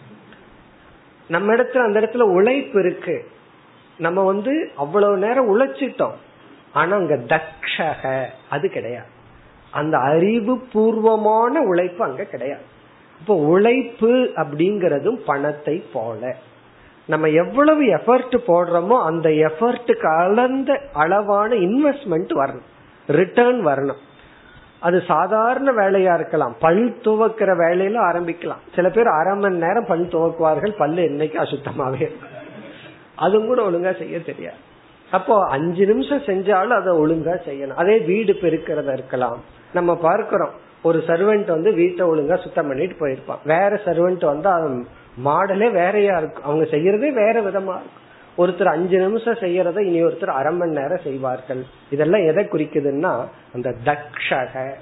[1.28, 3.28] நம்ம இடத்துல அந்த இடத்துல உழைப்பு இருக்கு.
[3.98, 6.16] நம்ம வந்து அவ்வளவு நேரம் உழைச்சிட்டோம்.
[6.72, 9.06] ஆனா அங்க தக்ஷக அது கிடையாது.
[9.70, 12.62] அந்த அறிவு பூர்வமான உழைப்பு அங்க கிடையாது.
[13.20, 16.34] இப்போ உழைப்பு அப்படிங்கறதும் பணத்தை போல.
[17.06, 22.66] நம்ம எவ்வளவு எஃபர்ட் போடுறோமோ அந்த எஃபர்ட் கலந்த அளவான இன்வெஸ்ட்மெண்ட் வரணும்.
[23.06, 23.96] ரிட்டர்ன் வரணும்.
[24.80, 26.56] அது சாதாரண வேலையா இருக்கலாம்.
[26.60, 28.62] பல் துவக்கிற வேலையில ஆரம்பிக்கலாம்.
[28.74, 32.16] சில பேர் அரை மணி நேரம் பல் துவக்குவார்கள் பல்லு என்னைக்கு அசுத்தமாவே
[33.14, 34.66] அதுவும் கூட ஒழுங்கா செய்ய தெரியாது.
[35.10, 37.74] அப்போ அஞ்சு நிமிஷம் செஞ்சாலும் அதை ஒழுங்கா செய்யணும்.
[37.74, 39.38] அதே வீடு பெருக்கிறதா இருக்கலாம்.
[39.72, 40.50] நம்ம பார்க்கிறோம்
[40.82, 43.42] ஒரு சர்வெண்ட் வந்து வீட்டை ஒழுங்கா சுத்தம் பண்ணிட்டு போயிருப்பான்.
[43.44, 44.84] வேற சர்வெண்ட் வந்து
[45.24, 46.44] மாடலே வேறையா இருக்கும்.
[46.44, 48.06] அவங்க செய்யறதே வேற விதமா இருக்கும்.
[48.38, 51.64] ஒருத்தர் அஞ்சு நிமிஷம் செய்யறத இனி ஒருத்தர் அரை மணி நேரம் செய்வார்கள்.
[51.90, 54.72] இதெல்லாம் எதை குறிக்குதுன்னா அந்த தக்ஷக.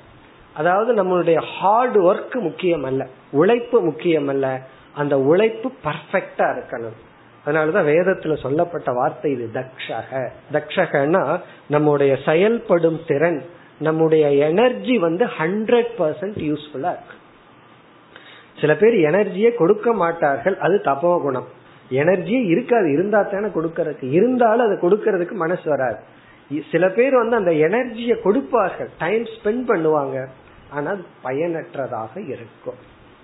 [0.55, 4.61] அதாவது நம்மளுடைய ஹார்ட் ஒர்க் முக்கியம் அல்ல உழைப்பு முக்கியம் அல்ல.
[4.95, 6.97] அந்த உழைப்பு பர்ஃபெக்டா இருக்கணும்.
[7.47, 10.23] அதனாலதான் வேதத்துல சொல்லப்பட்ட வார்த்தை இது தக்ஷக.
[10.57, 11.23] தக்ஷகன்னா
[11.75, 13.39] நம்முடைய செயல்படும் திறன்
[13.79, 17.17] நம்முடைய எனர்ஜி வந்து ஹண்ட்ரட் பர்சன்ட் யூஸ்ஃபுல்லா இருக்கு.
[18.61, 21.49] சில பேர் எனர்ஜியை கொடுக்க மாட்டார்கள் அது தபோ குணம்.
[22.03, 24.07] எனர்ஜியே இருக்காது இருந்தா தானே கொடுக்கறதுக்கு.
[24.19, 25.99] இருந்தாலும் அதை கொடுக்கறதுக்கு மனசு வராது.
[26.73, 30.17] சில பேர் வந்து அந்த எனர்ஜியை கொடுப்பார்கள் டைம் ஸ்பெண்ட் பண்ணுவாங்க.
[30.77, 32.79] ஆனால் பயனற்றதாக இருக்கும்.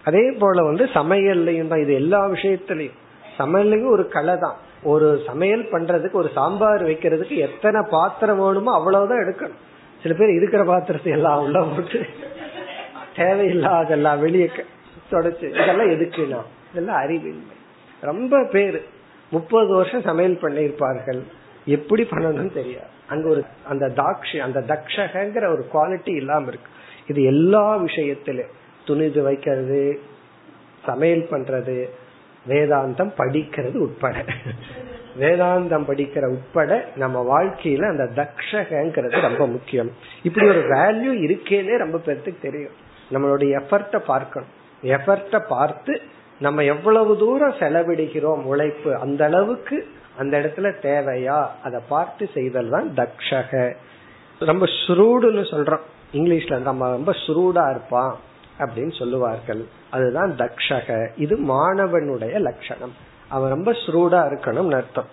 [0.05, 2.99] அதே போல வந்து சமையல்லையும் தான் இது எல்லா விஷயத்திலையும்.
[3.39, 4.57] சமையலுக்கு ஒரு கலை தான்.
[4.93, 9.61] ஒரு சமையல் பண்றதுக்கு ஒரு சாம்பார் வைக்கிறதுக்கு எத்தனை பாத்திரம் வேணுமோ அவ்வளவுதான் எடுக்கணும்.
[10.03, 12.01] சில பேர் இருக்கிற பாத்திரத்தை எல்லாம் உள்ள போட்டு
[13.17, 14.49] தேவையில்லாதெல்லாம் வெளியே
[15.11, 16.41] தொடச்சு இதெல்லாம் எதுக்குன்னா
[16.73, 17.57] இதெல்லாம் அறிவின்மை.
[18.01, 18.79] ரொம்ப பேர்
[19.31, 21.21] முப்பது வருஷம் சமையல் பண்ணியிருப்பார்கள்.
[21.77, 22.91] எப்படி பண்ணணும்னு தெரியாது.
[23.13, 26.71] அங்க ஒரு அந்த தாக்ஷி அந்த தக்ஷகங்கிற ஒரு குவாலிட்டி இல்லாம இருக்கு.
[27.11, 28.53] இது எல்லா விஷயத்திலும்
[28.87, 29.83] துணிது வைக்கிறது
[30.85, 31.77] சமையல் பண்றது
[32.49, 34.25] வேதாந்தம் படிக்கிறது உட்பட.
[35.21, 39.91] வேதாந்தம் படிக்கிற உட்பட நம்ம வாழ்க்கையில அந்த தக்ஷகங்கிறது ரொம்ப முக்கியம்.
[40.23, 42.73] இப்படி ஒரு வேல்யூ இருக்கேனே ரொம்ப பேர்த்துக்கு தெரியும்.
[43.13, 44.49] நம்மளுடைய எஃபர்ட்ட பார்க்கணும்.
[44.83, 46.01] எஃபர்ட்ட பார்த்து
[46.41, 49.87] நம்ம எவ்வளவு தூரம் செலவிடுகிறோம் உழைப்பு அந்த அளவுக்கு
[50.19, 51.47] அந்த இடத்துல தேவையா?
[51.63, 53.75] அதை பார்த்து செய்தல் தான் தக்ஷக.
[54.39, 55.81] ரொம்ப ஸ்ரூடுன்னு சொல்றோம்.
[56.13, 58.17] இங்கிலீஷ்ல நம்ம ரொம்ப ஸ்ரூடா இருப்பான்
[58.59, 59.67] அப்படின்னு சொல்லுவார்கள்.
[59.93, 61.09] அதுதான் தக்ஷக.
[61.17, 62.95] இது மாணவனுடைய லட்சணம்.
[63.29, 65.09] அவன் ரொம்ப ஸ்ரூடா இருக்கணும் அர்த்தம்.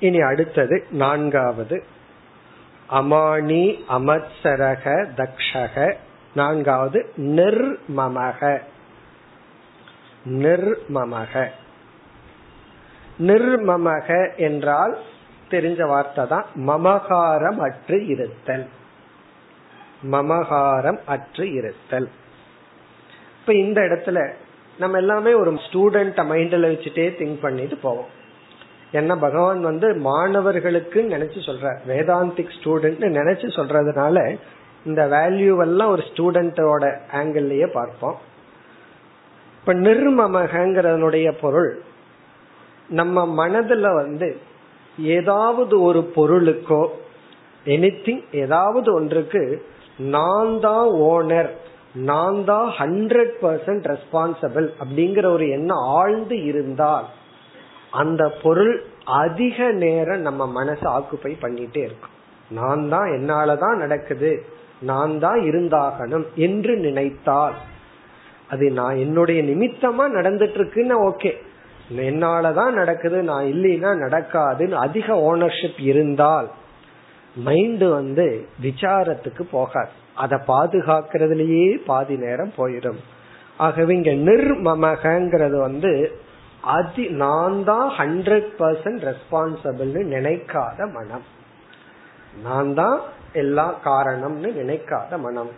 [0.00, 1.84] இனி அடுத்தது நான்காவது.
[2.90, 5.94] அமானி அமத்சரக தக்ஷக.
[6.34, 8.60] நான்காவது நிர்மமக.
[10.28, 11.48] நிர்மமக.
[13.18, 14.98] நிர்மமக என்றால்
[15.50, 18.68] தெரிஞ்ச வார்த்தை தான் மமகாரம் அற்று இருத்தல்.
[20.12, 22.10] மமகாரம் அற்று இருத்தல்.
[23.50, 24.18] இப்ப இந்த இடத்துல
[24.78, 28.10] நம்ம எல்லாமே ஒரு ஸ்டூடெண்ட் மைண்ட்ல வச்சுட்டே திங்க் பண்ணிட்டு போவோம்.
[28.92, 34.36] என்ன பகவான் வந்து மாணவர்களுக்கு நினைச்சு சொல்ற வேதாந்திக் ஸ்டூடெண்ட் நினைச்சு சொல்றதுனால
[34.84, 38.16] இந்த வேல்யூ எல்லாம் ஒரு ஸ்டூடெண்டோட ஆங்கிள்லயே பார்ப்போம்.
[39.58, 41.82] இப்ப இப்ப நிர்மமகங்கிறதனுடைய பொருள்
[42.88, 44.36] நம்ம மனதுல வந்து
[44.98, 46.88] ஏதாவது ஒரு பொருளுக்கோ
[47.64, 49.66] எனிதிங் ஏதாவது ஒன்றுக்கு
[49.98, 51.50] நான் தான் ஓனர்
[51.94, 57.04] நான் தான் ஹண்ட்ரட் பர்சன்ட் ரெஸ்பான்சிபிள் அப்படிங்கிற ஒரு எண்ணம் ஆழ்ந்து இருந்தால்
[57.90, 62.10] அந்த பொருள் அதிக நேரம் நம்ம மனசை ஆக்குப்பை பண்ணிட்டே இருக்கும்.
[62.50, 64.44] நான் தான் என்னாலதான் நடக்குது
[64.80, 67.54] நான் தான் இருந்தாகணும் என்று நினைத்தால்
[68.48, 71.32] அது நான் என்னுடைய நிமித்தமா நடந்துட்டு இருக்குன்னு ஓகே
[71.96, 76.50] என்னாலதான் நடக்குது நான் இல்லைன்னா நடக்காதுன்னு அதிக ஓனர்ஷிப் இருந்தால்
[77.36, 79.90] மைண்ட் வந்து விசாரத்துக்கு போகாது.
[80.22, 83.00] அதை பாதுகாக்கிறதுலயே பாதி நேரம் போயிடும்.
[83.66, 85.92] ஆகவே இங்க நிர்மமகங்கிறது வந்து
[86.76, 91.26] அதி நான் தான் ஹண்ட்ரட் பர்சன்ட் ரெஸ்பான்சிபிள்னு நினைக்காத மனம்.
[92.46, 92.98] நான் தான்
[93.42, 95.52] எல்லா காரணம்னு நினைக்காத மனம்.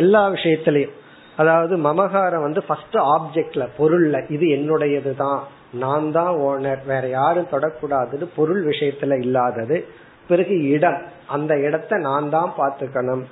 [0.00, 0.94] எல்லா விஷயத்திலையும்.
[1.36, 5.40] அதாவது மமகாரம் வந்து ஃபர்ஸ்ட் ஆப்ஜெக்ட்ல பொருள்ல இது என்னுடையது தான்.
[5.82, 9.76] நான் தான் ஓனர் வேற யாரும் தொடக்கூடாதுன்னு பொருள் விஷயத்துல இல்லாதது.
[10.28, 11.00] பிறகு இடம்.
[11.36, 13.22] அந்த இடத்த நான் தான் பாத்துக்கணும்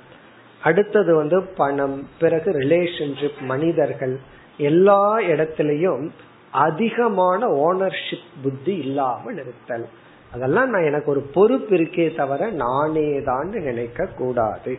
[0.63, 4.19] அடுத்தது வந்து பணம் பிறகு ரிலேஷன்ஷிப் மனிதர்கள்
[4.57, 6.09] எல்லா இடத்திலையும்
[6.51, 9.87] அதிகமான ஓனர்ஷிப் புத்தி இல்லாமல் இருத்தல்.
[10.33, 14.77] அதெல்லாம் நான் எனக்கு ஒரு பொறுப்பு இருக்கே தவிர நானே தான் நினைக்க கூடாது.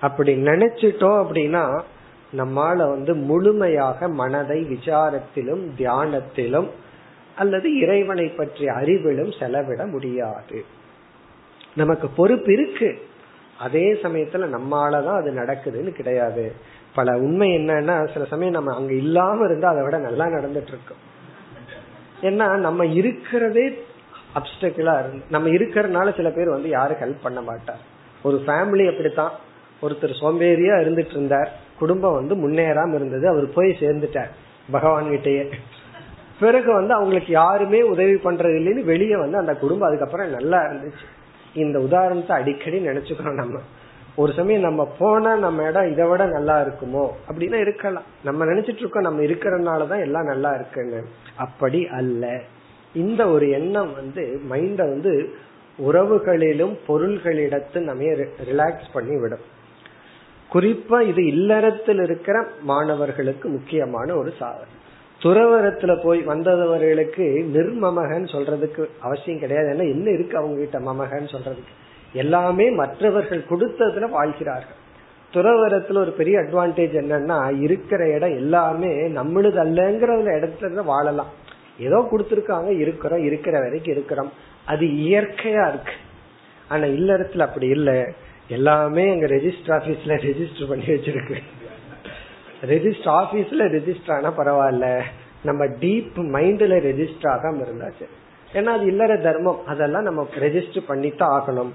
[0.00, 1.80] அப்படி நினைச்சிட்டோம் அப்படின்னா
[2.36, 6.68] நம்மால வந்து முழுமையாக மனதை விசாரத்திலும் தியானத்திலும்
[7.36, 10.64] அல்லது இறைவனை பற்றிய அறிவிலும் செலவிட முடியாது.
[11.74, 13.06] நமக்கு பொறுப்பு இருக்கு.
[13.58, 16.52] அதே சமயத்துல நம்மாலதான் அது நடக்குதுன்னு கிடையாது.
[16.94, 21.04] பல உண்மை என்னன்னா சில சமயம் நம்ம அங்க இல்லாம இருந்தா அதை விட நல்லா நடந்துட்டு இருக்கோம்
[22.22, 23.84] ஏன்னா நம்ம இருக்கிறதே
[24.34, 27.78] அப்டக்கிளா இருந்து நம்ம இருக்கிறதுனால சில பேர் வந்து யாரும் ஹெல்ப் பண்ண மாட்டார்.
[28.22, 29.32] ஒரு ஃபேமிலி அப்படித்தான்.
[29.82, 33.28] ஒருத்தர் சோம்பேறியா இருந்துட்டு இருந்தார் குடும்பம் வந்து முன்னேறாம இருந்தது.
[33.28, 34.30] அவர் போய் சேர்ந்துட்டார்.
[34.70, 35.52] பகவான் கிட்டேயே
[36.40, 41.04] பிறகு வந்து அவங்களுக்கு யாருமே உதவி பண்றது இல்லைன்னு வெளியே வந்து அந்த குடும்பம் அதுக்கப்புறம் நல்லா இருந்துச்சு.
[41.56, 43.60] இந்த உதாரணத்தை அடிக்கடி நினைச்சுக்கிறோம் நம்ம.
[44.16, 47.08] ஒரு சமயம் நம்ம போனா நம்ம இடம் இதை விட நல்லா இருக்குமோ?
[47.30, 48.02] அப்படின்னா இருக்கலாம்.
[48.24, 51.04] நம்ம நினைச்சிட்டு இருக்கோம் நம்ம இருக்கிறதுனாலதான் எல்லாம் நல்லா இருக்குன்னு.
[51.36, 52.40] அப்படி அல்ல.
[52.94, 55.34] இந்த ஒரு எண்ணம் வந்து மைண்ட வந்து
[55.78, 58.02] உறவுகளிலும் பொருள்களிடத்து நம்ம
[58.50, 59.54] ரிலாக்ஸ் பண்ணி விடும்.
[60.52, 64.75] குறிப்பா இது இல்லறத்தில் இருக்கிற மாணவர்களுக்கு முக்கியமான ஒரு சாதனை.
[65.26, 69.68] துறவரத்துல போய் வந்தவர்களுக்கு நிர்மமகன்னு சொல்றதுக்கு அவசியம் கிடையாது.
[69.68, 71.74] ஏன்னா என்ன இருக்கு அவங்க கிட்ட மமகன் சொல்றதுக்கு?
[72.12, 74.84] எல்லாமே மற்றவர்கள் கொடுத்ததுல வாழ்கிறார்கள்.
[75.32, 81.30] துறவரத்துல ஒரு பெரிய அட்வான்டேஜ் என்னன்னா இருக்கிற இடம் எல்லாமே நம்மளுது அல்லங்கிற இடத்துல வாழலாம்.
[81.78, 84.32] ஏதோ கொடுத்துருக்காங்க இருக்கிறோம் இருக்கிற வரைக்கும் இருக்கிறோம்.
[84.64, 85.92] அது இயற்கையா இருக்கு.
[86.68, 88.04] ஆனா இல்லறத்துல அப்படி இல்லை.
[88.48, 91.36] எல்லாமே எங்க ரெஜிஸ்டர் ஆபீஸ்ல ரெஜிஸ்டர் பண்ணி வச்சிருக்கு.
[92.64, 95.02] ரெஜிஸ்டர் ஆபீஸ்ல ரெஜிஸ்டர் ஆனா பரவாயில்ல.
[95.44, 98.06] நம்ம டீப் மைண்ட்ல ரெஜிஸ்டர் ஆகாம இருந்தாச்சு.
[98.52, 99.66] ஏன்னா அது இல்லற தர்மம்.
[99.66, 101.70] அதெல்லாம் நம்ம ரெஜிஸ்டர் பண்ணித்தான் ஆகணும்.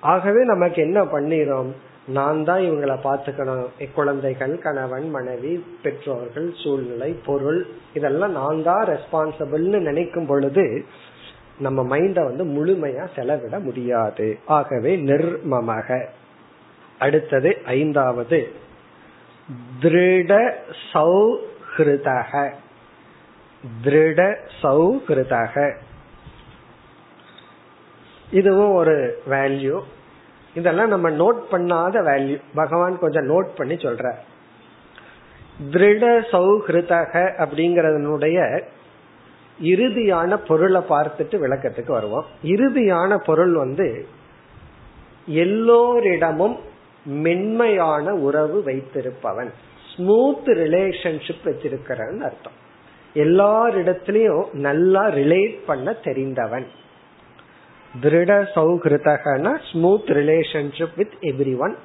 [0.00, 1.72] ஆகவே நமக்கு என்ன பண்ணிரும்?
[2.06, 10.26] நான் தான் இவங்களை பாத்துக்கணும் குழந்தைகள் கணவன் மனைவி பெற்றோர்கள் சூழ்நிலை பொருள் இதெல்லாம் நான் தான் ரெஸ்பான்சிபிள்னு நினைக்கும்
[10.26, 10.84] பொழுது
[11.58, 14.38] நம்ம மைண்ட வந்து முழுமையா செலவிட முடியாது.
[14.46, 16.04] ஆகவே நிர்மமக.
[16.98, 18.64] அடுத்தது ஐந்தாவது.
[19.82, 20.32] திருட
[20.92, 22.52] சௌஹிருதக
[23.82, 24.20] திருட
[24.62, 25.74] சௌஹிருதக
[28.30, 29.80] இதுவும் ஒரு வேல்யூ
[30.54, 34.14] இதெல்லாம் நம்ம நோட் பண்ணாத வேல்யூ பகவான் கொஞ்சம் நோட் பண்ணி சொல்ற
[35.72, 38.64] திருட சௌஹிருதக அப்படிங்கறதனுடைய
[39.60, 42.26] இறுதியான பொருளை பார்த்துட்டு விளக்கத்துக்கு வருவோம்.
[42.42, 44.06] இறுதியான பொருள் வந்து
[45.26, 46.56] எல்லோரிடமும்
[47.06, 49.50] மென்மையான உறவு வைத்திருப்பவன்.
[49.96, 52.64] ஸ்மூத் ரிலேஷன்ஷிப் வச்சிருக்கிறன்னு அர்த்தம்.
[53.14, 56.66] எல்லாரிடத்திலையும் நல்லா ரிலேட் பண்ண தெரிந்தவன்.
[58.02, 61.12] திருட சௌகிருதகன smooth relationship with
[61.58, 61.76] everyone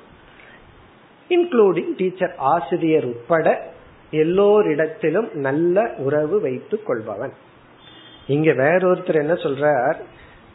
[1.30, 3.68] including teacher ஆசிரியர் உட்பட
[4.12, 7.34] எல்லோரிடத்திலும் நல்ல உறவு வைத்துக் கொள்பவன்.
[8.28, 9.96] இங்க வேறொருத்தர் என்ன சொல்றார்?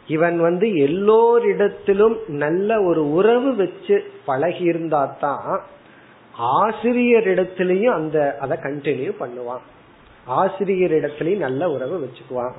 [0.07, 5.61] இவன் வந்து எல்லோரிடத்திலும் நல்ல ஒரு உறவு வச்சு பழகி இருந்தா தான்
[6.41, 9.61] ஆசிரியரிடத்திலையும் அந்த அதை கண்டினியூ பண்ணுவான்.
[10.29, 12.53] ஆசிரியரிடத்திலையும் நல்ல உறவு வச்சுக்குவான்.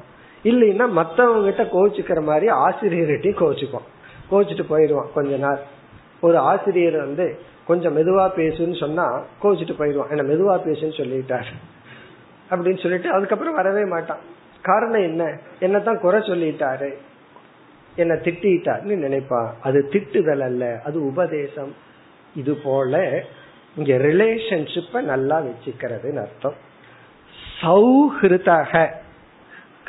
[0.44, 3.88] இல்லைன்னா மத்தவங்க கிட்ட கோச்சுக்கிற மாதிரி ஆசிரியர்கிட்டையும் கோச்சுக்குவான்
[4.30, 5.58] கோச்சிட்டு போயிடுவான் கொஞ்ச நாள்.
[6.20, 10.10] ஒரு ஆசிரியர் வந்து கொஞ்சம் மெதுவா பேசுன்னு சொன்னா கோச்சிட்டு போயிடுவான்.
[10.10, 11.52] என்ன மெதுவா பேசுன்னு சொல்லிட்டாரு.
[12.50, 14.18] அப்படின்னு சொல்லிட்டு அதுக்கப்புறம் வரவே மாட்டான்.
[14.62, 15.38] காரணம் என்ன?
[15.60, 16.94] என்னதான் குறை சொல்லிட்டாரு.
[17.98, 19.50] என்ன திட்டாருன்னு நினைப்பான்.
[19.62, 21.72] அது திட்டுதல் அல்ல அது உபதேசம்.
[22.36, 23.24] இது போல
[23.76, 26.58] இங்க ரிலேஷன்ஷிப்ப நல்லா வச்சுக்கிறதுன்னு அர்த்தம்.
[27.60, 28.72] சௌஹிருதக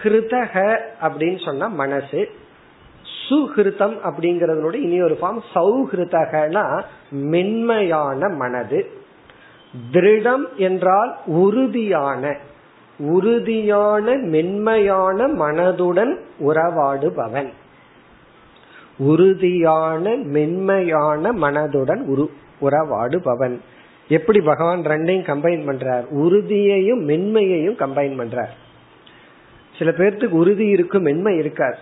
[0.01, 0.53] கிருதக
[1.01, 2.21] அப்படின்னு சொன்னா மனசு.
[3.29, 6.63] சுகிருத்தம் அப்படிங்கறதோட இனி ஒரு ஃபார்ம் சௌஹிருதகனா
[7.09, 8.79] மென்மையான மனது.
[9.91, 12.35] திருடம் என்றால் உறுதியான
[12.99, 17.49] உறுதியான மென்மையான மனதுடன் உறவாடுபவன்.
[18.99, 22.29] உறுதியான மென்மையான மனதுடன் உரு
[22.61, 23.59] உறவாடுபவன்.
[24.07, 26.05] எப்படி பகவான் ரெண்டையும் கம்பைன் பண்றார்?
[26.09, 28.53] உறுதியையும் மென்மையையும் கம்பைன் பண்றார்.
[29.77, 31.77] சில பேர்த்துக்கு உறுதி இருக்கும் மென்மை இருக்காது.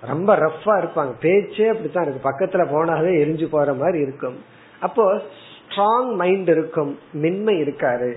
[0.00, 1.12] ரொம்ப ரஃபா இருப்பாங்க.
[1.20, 4.36] பேச்சே அப்படித்தான் இருக்கு பக்கத்துல போனாவே எரிஞ்சு போற மாதிரி இருக்கும்.
[4.80, 5.22] அப்போ
[5.68, 8.12] ஸ்ட்ராங் மைண்ட் இருக்கும் மென்மை இருக்காரு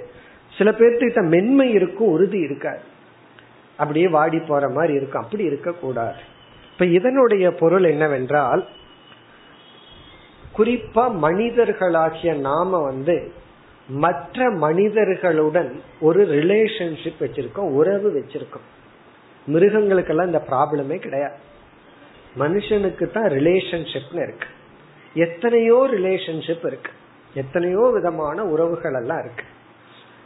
[0.58, 2.82] சில பேர்த்துக்கிட்ட மென்மை இருக்கும் உறுதி இருக்காது.
[3.78, 5.24] அப்படியே வாடி போற மாதிரி இருக்கும்.
[5.24, 6.32] அப்படி இருக்க கூடாது
[6.74, 8.68] இப்ப இதனுடைய பொருள் என்னவென்றால்
[10.58, 13.32] குறிப்பா மனிதர்களாகிய நாம வந்து
[13.88, 18.68] மற்ற மனிதர்களுடன் ஒரு ரிலேஷன்ஷிப் வச்சிருக்கோம் உறவு வச்சிருக்கோம்.
[19.48, 21.36] மிருகங்களுக்கெல்லாம் இந்த ப்ராப்ளமே கிடையாது.
[22.40, 24.48] மனுஷனுக்கு தான் ரிலேஷன்ஷிப்னு இருக்கு.
[25.14, 26.92] எத்தனையோ ரிலேஷன்ஷிப் இருக்கு.
[27.34, 29.44] எத்தனையோ விதமான உறவுகள் எல்லாம் இருக்கு.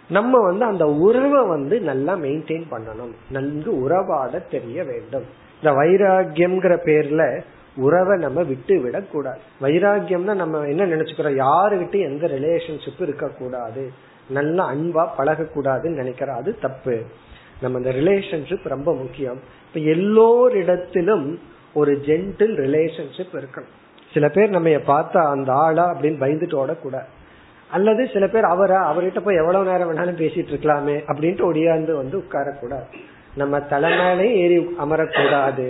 [0.10, 3.16] நம்ம வந்து அந்த உறவை வந்து நல்லா மெயின்டைன் பண்ணணும்.
[3.30, 5.46] நன்கு உறவாட தெரிய வேண்டும்.
[5.62, 7.42] இந்த வைராகியம்ங்கிற பேர்ல
[7.76, 11.44] உறவை நம்ம விட்டு விடக்கூடாது வைராகியம்னா நம்ம என்ன நினைச்சுக்கிறோம்?
[11.46, 13.92] யாருகிட்ட எந்த ரிலேஷன்ஷிப் இருக்கக்கூடாது.
[14.30, 16.36] நல்ல அன்பா பழகக்கூடாதுன்னு நினைக்கிறோம்.
[16.36, 17.02] அது தப்பு.
[17.62, 19.40] நம்ம இந்த ரிலேஷன்ஷிப் ரொம்ப முக்கியம்.
[19.68, 21.38] இப்ப எல்லோரிடத்திலும்
[21.74, 23.76] ஒரு ஜென்டில் ரிலேஷன்ஷிப் இருக்கணும்.
[24.14, 27.08] சில பேர் நம்ம பார்த்தா அந்த ஆளா அப்படின்னு பயந்துட்டு ஓடக்கூடாது.
[27.72, 32.86] அல்லது சில பேர் அவரா அவர்கிட்ட போய் எவ்வளவு நேரம் வேணாலும் பேசிட்டு இருக்கலாமே அப்படின்ட்டு ஒடியாந்து வந்து உட்காரக்கூடாது.
[33.38, 35.68] நம்ம தலைமையிலே ஏறி அமரக்கூடாது.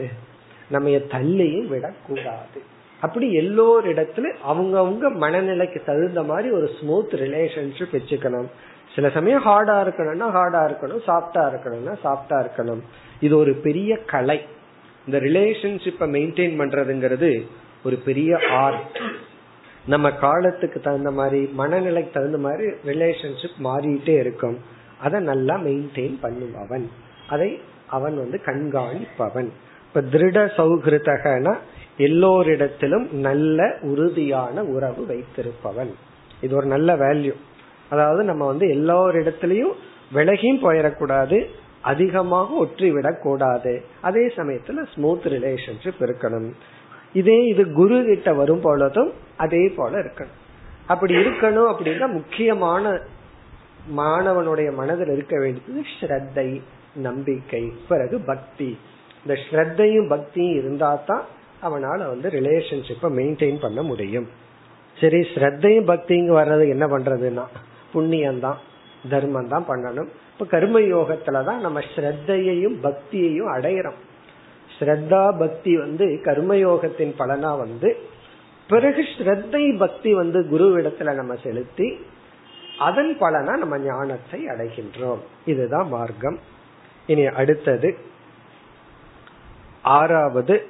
[0.69, 2.59] நம்ம தள்ளியும் விடக்கூடாது.
[3.01, 8.49] அப்படி எல்லோரிடத்துல அவங்கவுங்க மனநிலைக்கு தகுந்த மாதிரி ஒரு ஸ்மூத் ரிலேஷன்ஷிப் வச்சுக்கணும்.
[8.95, 12.81] சில சமயம் ஹார்டா இருக்கணும்னா ஹார்டா இருக்கணும் சாஃப்டா இருக்கணும்னா சாஃப்டா இருக்கணும்.
[13.19, 14.45] இது ஒரு பெரிய கலை.
[15.05, 17.31] இந்த ரிலேஷன்ஷிப்பை மெயின்டைன் பண்றதுங்கிறது
[17.83, 18.99] ஒரு பெரிய ஆர்ட்
[19.87, 24.57] நம்ம காலத்துக்கு தகுந்த மாதிரி மனநிலைக்கு தகுந்த மாதிரி ரிலேஷன்ஷிப் மாறிட்டே இருக்கும்.
[25.01, 26.87] அதை நல்லா மெயின்டைன் பண்ணுபவன்.
[27.29, 27.49] அதை
[27.87, 29.49] அவன் வந்து கண்காணிப்பவன்.
[29.87, 31.55] இப்ப திருட சௌகிருதகன
[31.97, 35.93] எல்லோரிடத்திலும் நல்ல உறுதியான உறவு வைத்திருப்பவன்.
[36.41, 37.33] இது ஒரு நல்ல வேல்யூ
[37.89, 39.75] அதாவது நம்ம வந்து எல்லோரிடத்திலையும்
[40.13, 41.37] விலகியும் போயிடக்கூடாது
[41.81, 46.49] அதிகமாக ஒற்றி விடக்கூடாது அதே சமயத்துல ஸ்மூத் ரிலேஷன்ஷிப் இருக்கணும்.
[47.13, 50.35] இதே இது குரு கிட்ட வரும் பொழுதும் அதே போல இருக்கணும்.
[50.87, 52.99] அப்படி இருக்கணும் அப்படின்னா முக்கியமான
[53.97, 56.47] மாணவனுடைய மனதில் இருக்க வேண்டியது ஸ்ரத்தை.
[56.97, 57.73] நம்பிக்கை.
[57.87, 58.77] பிறகு பக்தி.
[59.25, 61.23] இந்த ஸ்ரத்தையும் பக்தியும் இருந்தா தான்
[61.61, 64.27] அவனால வந்து ரிலேஷன்ஷிப்பை மெயின்டைன் பண்ண முடியும்.
[64.97, 67.45] சரி ஸ்ரத்தையும் பக்திங்க வர்றது என்ன பண்றதுன்னா
[67.93, 68.57] புண்ணியம் தான்
[69.09, 70.07] தர்மம் தான் பண்ணணும்.
[70.33, 73.99] இப்ப கர்ம யோகத்துலதான் நம்ம ஸ்ரத்தையையும் பக்தியையும் அடையிறோம்.
[74.79, 77.97] ஸ்ரத்தா பக்தி வந்து கர்மயோகத்தின் பலனா வந்து
[78.69, 81.97] பிறகு ஸ்ரத்தை பக்தி வந்து குருவிடத்துல நம்ம செலுத்தி
[82.77, 85.17] அதன் பலனா நம்ம ஞானத்தை அடைகின்றோம்.
[85.45, 86.39] இதுதான் மார்க்கம்.
[87.07, 87.97] இனி அடுத்தது
[89.81, 90.69] ஆறாவது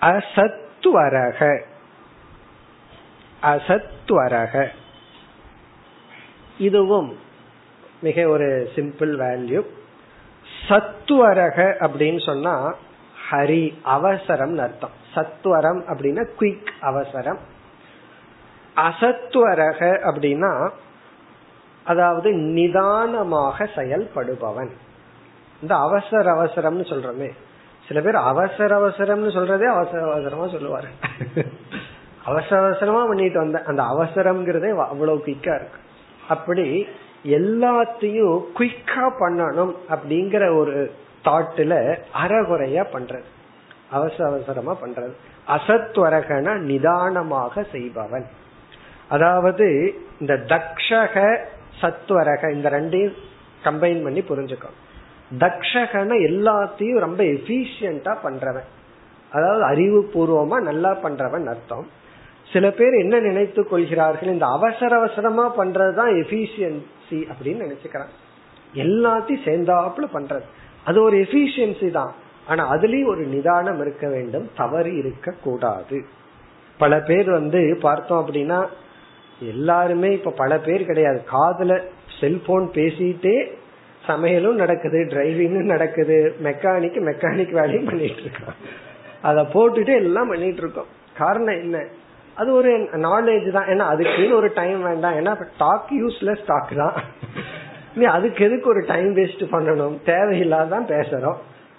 [0.00, 1.62] அசத்துவரக
[3.42, 4.68] அசத்துவரக
[6.58, 7.18] இதுவும்
[8.00, 9.62] மிக ஒரு சிம்பிள் வேல்யூ
[10.68, 12.74] சத்துவரக அப்படின்னு சொன்னா
[13.30, 14.90] ஹரி அவசரம் அர்த்தம்.
[15.14, 17.38] சத்வரம் அப்படின்னா குயிக் அவசரம்.
[18.76, 19.80] அசத்துவரக
[20.10, 20.70] அப்படின்னா
[21.84, 24.70] அதாவது நிதானமாக செயல்படுபவன்.
[25.62, 27.30] இந்த அவசர அவசரம்னு சொல்றோமே.
[27.88, 30.88] சில பேர் அவசர அவசரம்னு சொல்றதே அவசர அவசரமா சொல்லுவாரு.
[32.24, 35.78] அவசர அவசரமா பண்ணிட்டு வந்த அந்த அவசரம்ங்கிறதே அவ்வளவு குயிக்கா இருக்கு.
[36.28, 36.86] அப்படி
[37.24, 43.24] எல்லாத்தையும் குயிக்கா பண்ணணும் அப்படிங்கிற ஒரு தாட்டுல அறகுறையா பண்றது.
[43.90, 45.12] அவசர அவசரமா பண்றது.
[45.48, 48.26] அசத்வரகன நிதானமாக செய்பவன்.
[49.08, 51.44] அதாவது இந்த தக்ஷக
[51.80, 53.14] சத்வரக இந்த ரெண்டையும்
[53.64, 54.82] கம்பைன் பண்ணி புரிஞ்சுக்கணும்.
[55.38, 58.68] தக்ஷகன எல்லாத்தையும் ரொம்ப எஃபிஷியண்டா பண்றவன்.
[59.30, 61.88] அதாவது அறிவு பூர்வமா நல்லா பண்றவன் அர்த்தம்.
[62.52, 68.12] சில பேர் என்ன நினைத்து கொள்கிறார்கள் இந்த அவசர அவசரமா பண்றதுதான் எஃபிஷியன்சி அப்படின்னு நினைச்சுக்கிறான்.
[68.74, 70.42] எல்லாத்தையும் சேர்ந்தாப்புல பண்றது.
[70.84, 72.14] அது ஒரு எஃபிஷியன்சி தான்.
[72.46, 76.04] ஆனா அதுலயும் ஒரு நிதானம் இருக்க வேண்டும் தவறு இருக்க கூடாது
[76.78, 78.66] பல பேர் வந்து பார்த்தோம் அப்படின்னா
[79.40, 81.24] எல்லாருமே இப்ப பல பேர் கிடையாது.
[81.32, 81.82] காதுல
[82.20, 83.62] செல்போன் பேசிட்டே
[84.06, 88.66] சமையலும் நடக்குது டிரைவிங்கும் நடக்குது மெக்கானிக் மெக்கானிக் வேலையும் பண்ணிட்டு இருக்கான்
[89.22, 90.86] அதை போட்டுட்டு எல்லாம் பண்ணிட்டு இருக்கோம்.
[91.16, 91.84] காரணம் என்ன?
[92.34, 93.66] அது ஒரு நாலேஜ் தான்.
[93.66, 95.14] ஏன்னா அதுக்குன்னு ஒரு டைம் வேண்டாம்.
[95.14, 96.92] ஏன்னா டாக் யூஸ்லெஸ் டாக் தான்.
[97.94, 99.98] நீ அதுக்கு எதுக்கு ஒரு டைம் வேஸ்ட் பண்ணணும்?
[100.06, 101.36] தேவையில்லாதான் பேசுறோம்.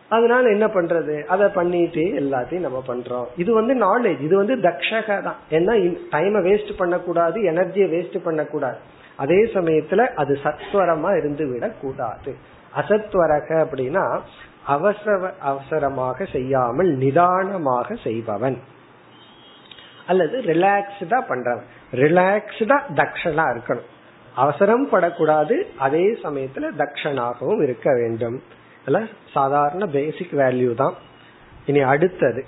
[0.09, 1.23] அதனால என்ன பண்றது?
[1.23, 3.25] அதை பண்ணிட்டு எல்லாத்தையும் நம்ம பண்றோம்.
[3.37, 5.35] இது வந்து நாலேஜ் இது வந்து தக்ஷக தான்.
[5.49, 8.77] ஏன்னா டைமை வேஸ்ட் பண்ணக்கூடாது எனர்ஜியை வேஸ்ட் பண்ணக்கூடாது.
[9.17, 12.35] அதே சமயத்துல அது சத்வரமா இருந்து விடக்கூடாது
[12.75, 14.19] அசத்வரக அப்படின்னா
[14.65, 18.61] அவசர அவசரமாக செய்யாமல் நிதானமாக செய்பவன்.
[20.07, 21.65] அல்லது ரிலாக்ஸ்டா பண்றவன்.
[21.91, 23.87] ரிலாக்ஸ்டா தக்ஷனா இருக்கணும்.
[24.35, 25.67] அவசரம் படக்கூடாது.
[25.77, 28.43] அதே சமயத்துல தக்ஷனாகவும் இருக்க வேண்டும்.
[29.33, 30.93] சாதாரண பேசிக் வேல்யூ தான்.
[31.65, 32.45] இனி அடுத்தது.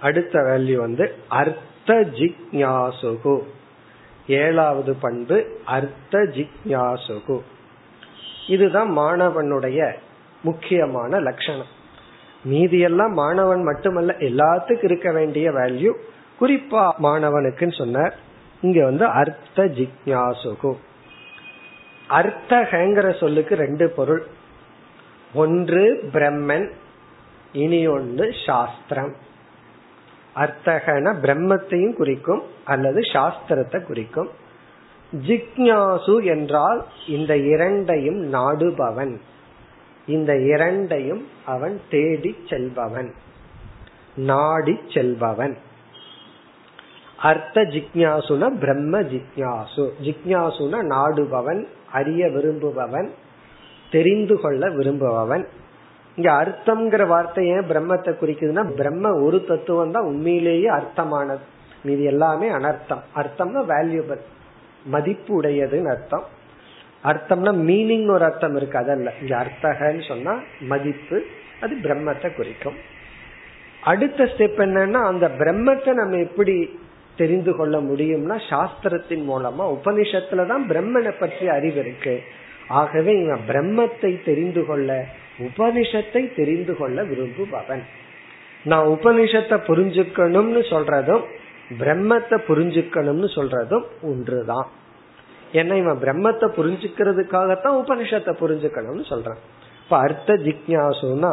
[0.00, 3.42] அடுத்த வேல்யூ வந்து அர்த்த ஜிக்யாசுகு.
[4.32, 7.40] ஏழாவது பண்பு அர்த்த ஜிக்யாசுகு.
[8.48, 9.92] இதுதான் மாணவனுடைய
[10.42, 11.70] முக்கியமான லட்சணம்.
[12.44, 15.92] மீதியெல்லாம் மாணவன் மட்டுமல்ல எல்லாத்துக்கும் இருக்க வேண்டிய வேல்யூ
[16.40, 18.14] குறிப்பா மாணவனுக்குன்னு சொன்னார்.
[18.60, 20.72] இங்க வந்து அர்த்த ஜிக்யாசுகு.
[22.10, 24.26] அர்த்தகங்கிற சொல்லுக்கு ரெண்டு பொருள்.
[25.34, 26.70] ஒன்று பிரம்மன்
[27.52, 29.14] இனி ஒன்று சாஸ்திரம்.
[30.36, 34.28] அர்த்தகன பிரம்மத்தையும் குறிக்கும் அல்லது சாஸ்திரத்தை குறிக்கும்.
[35.26, 39.16] ஜிக்ஞாசு என்றால் இந்த இரண்டையும் நாடுபவன்.
[40.06, 43.10] இந்த இரண்டையும் அவன் தேடி செல்பவன்.
[44.14, 45.56] நாடி செல்பவன்.
[47.16, 53.10] அர்த்த ஜிக்யாசுன பிரம்ம ஜிக்யாசு ஜிக்யாசுன நாடுபவன் அறிய விரும்புபவன்
[53.90, 55.48] தெரிந்து கொள்ள விரும்புபவன்.
[56.16, 57.02] இங்க அர்த்தம்ங்கிற
[57.36, 61.44] ஏன் பிரம்மத்தை குறிக்குதுன்னா பிரம்ம ஒரு தத்துவம் தான் உண்மையிலேயே அர்த்தமானது.
[61.82, 63.02] மீது எல்லாமே அனர்த்தம்.
[63.16, 64.22] அர்த்தம்னா வேல்யூபிள்
[64.84, 66.24] மதிப்பு உடையதுன்னு அர்த்தம்.
[67.04, 69.12] அர்த்தம்னா மீனிங் ஒரு அர்த்தம் இருக்கு அதல்ல.
[69.20, 71.24] இங்க அர்த்தகன்னு சொன்னா மதிப்பு
[71.60, 72.74] அது பிரம்மத்தை குறிக்கும்.
[73.82, 76.80] அடுத்த ஸ்டெப் என்னன்னா அந்த பிரம்மத்தை நம்ம எப்படி
[77.16, 82.22] தெரிந்து கொள்ள முடியும்னா சாஸ்திரத்தின் மூலமா உபனிஷத்துலதான் பிரம்மனை பற்றி அறிவு இருக்கு.
[82.68, 85.04] ஆகவே இவன் பிரம்மத்தை தெரிந்து கொள்ள
[85.38, 87.84] உபனிஷத்தை தெரிந்து கொள்ள விரும்புபவன்.
[88.64, 91.24] நான் உபனிஷத்தை புரிஞ்சுக்கணும்னு சொல்றதும்
[91.78, 94.68] பிரம்மத்தை புரிஞ்சுக்கணும்னு சொல்றதும் ஒன்றுதான்.
[95.52, 99.40] ஏன்னா இவன் பிரம்மத்தை புரிஞ்சுக்கிறதுக்காகத்தான் உபனிஷத்தை புரிஞ்சுக்கணும்னு சொல்றான்.
[99.82, 101.32] இப்ப அர்த்த ஜிக்யாசுனா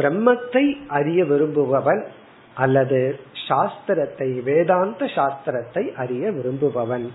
[0.00, 2.06] பிரம்மத்தை அறிய விரும்புபவன்
[2.54, 7.12] அல்லது சாஸ்திரத்தை வேதாந்த சாஸ்திரத்தை அறிய விரும்புபவன்.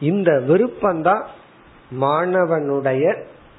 [0.00, 1.24] இந்த விருப்பம்தான்
[2.00, 3.04] மாணவனுடைய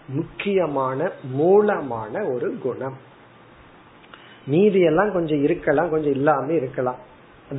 [0.10, 2.97] முக்கியமான மூலமான ஒரு குணம்.
[4.45, 6.95] மீதி எல்லாம் கொஞ்சம் இருக்கலாம் கொஞ்சம் இல்லாம இருக்கலாம்.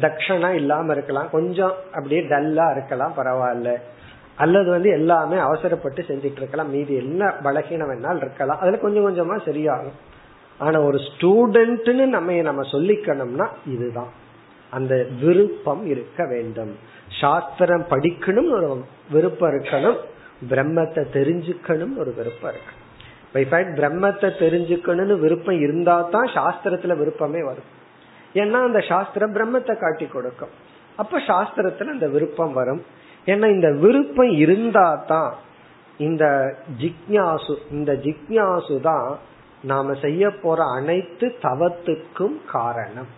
[0.00, 3.76] தட்சணா இல்லாம இருக்கலாம் கொஞ்சம் அப்படியே டல்லா இருக்கலாம் பரவாயில்ல.
[4.36, 6.70] அல்லது வந்து எல்லாமே அவசரப்பட்டு செஞ்சிட்டு இருக்கலாம்.
[6.70, 8.60] மீதி என்ன பலகீனம் வேணாலும் இருக்கலாம்.
[8.60, 10.08] அதுல கொஞ்சம் கொஞ்சமா சரியாகும்.
[10.58, 14.08] ஆனா ஒரு ஸ்டூடெண்ட்னு நம்ம நம்ம சொல்லிக்கணும்னா இதுதான்.
[14.70, 16.76] அந்த விருப்பம் இருக்க வேண்டும்.
[17.20, 19.96] சாஸ்திரம் படிக்கணும் ஒரு விருப்பம் இருக்கணும்.
[20.48, 22.74] பிரம்மத்தை தெரிஞ்சுக்கணும் ஒரு விருப்பம் இருக்கு.
[23.80, 27.68] பிரம்மத்தை தெரிஞ்சுக்கணும்னு விருப்பம் இருந்தா தான் சாஸ்திரத்துல விருப்பமே வரும்.
[28.34, 30.50] ஏன்னா அந்த சாஸ்திரம் பிரம்மத்தை காட்டி கொடுக்கும்.
[30.96, 32.82] அப்ப சாஸ்திரத்துல அந்த விருப்பம் வரும்.
[33.26, 35.32] ஏன்னா இந்த விருப்பம் இருந்தா தான்
[35.98, 36.24] இந்த
[36.82, 39.18] ஜிக்யாசு இந்த ஜிக்யாசு தான்
[39.64, 43.10] நாம செய்ய போற அனைத்து தவத்துக்கும் காரணம்.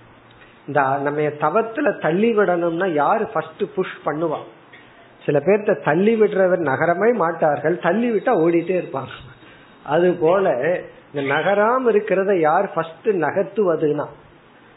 [0.67, 4.49] இந்த நம்ம தவத்துல தள்ளி விடணும்னா யாரு ஃபர்ஸ்ட் புஷ் பண்ணுவான்
[5.25, 9.15] சில பேர்த்த தள்ளி விடுறவர் நகரமே மாட்டார்கள் தள்ளி விட்டா ஓடிட்டே இருப்பாங்க.
[9.85, 10.47] அது போல
[11.13, 14.07] இந்த நகராம இருக்கிறத யார் ஃபர்ஸ்ட் நகர்த்துவதுனா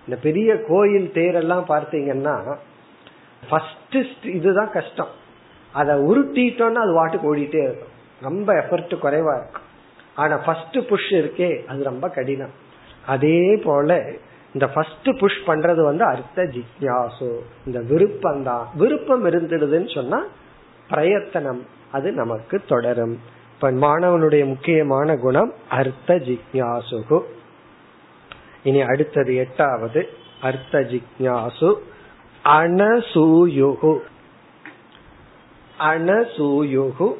[0.08, 2.56] இந்த பெரிய கோயில் தேரெல்லாம் பார்த்தீங்கன்னா
[3.50, 5.14] ஃபர்ஸ்ட் இதுதான் கஷ்டம்.
[5.74, 7.94] அதை உருட்டிட்டோம்னா அது வாட்டுக்கு ஓடிட்டே இருக்கும்.
[8.22, 9.66] ரொம்ப எஃபர்ட் குறைவா இருக்கும்.
[10.16, 12.54] ஆனா ஃபர்ஸ்ட் புஷ் இருக்கே அது ரொம்ப கடினம்.
[13.06, 14.04] அதே போல
[14.56, 17.40] இந்த ஃபர்ஸ்ட் புஷ் பண்றது வந்து அர்த்த ஜிக்யாசு.
[17.66, 20.24] இந்த விருப்பம் தான் விருப்பம் இருந்துடுதுன்னு சொன்னா
[20.90, 23.20] பிரயத்தனம் அது நமக்கு தொடரும்.
[23.54, 27.22] இப்ப மாணவனுடைய முக்கியமான குணம் அர்த்த ஜிக்யாசுகு.
[28.64, 30.10] இனி அடுத்தது எட்டாவது
[30.42, 31.76] அர்த்த ஜிக்யாசு.
[32.46, 34.00] அனசூயுகு.
[35.80, 37.14] அனசூயுகு.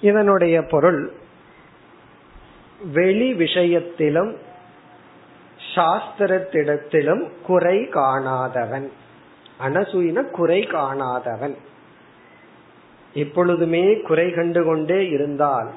[0.00, 1.12] இதனுடைய பொருள்
[2.92, 4.48] வெளி விஷயத்திலும்
[5.74, 8.88] சாஸ்திரத்திடத்திலும் குறை காணாதவன்.
[9.66, 11.54] அனசூயின குறை காணாதவன்.
[13.14, 15.70] எப்பொழுதுமே குறை கண்டு கொண்டே இருந்தால்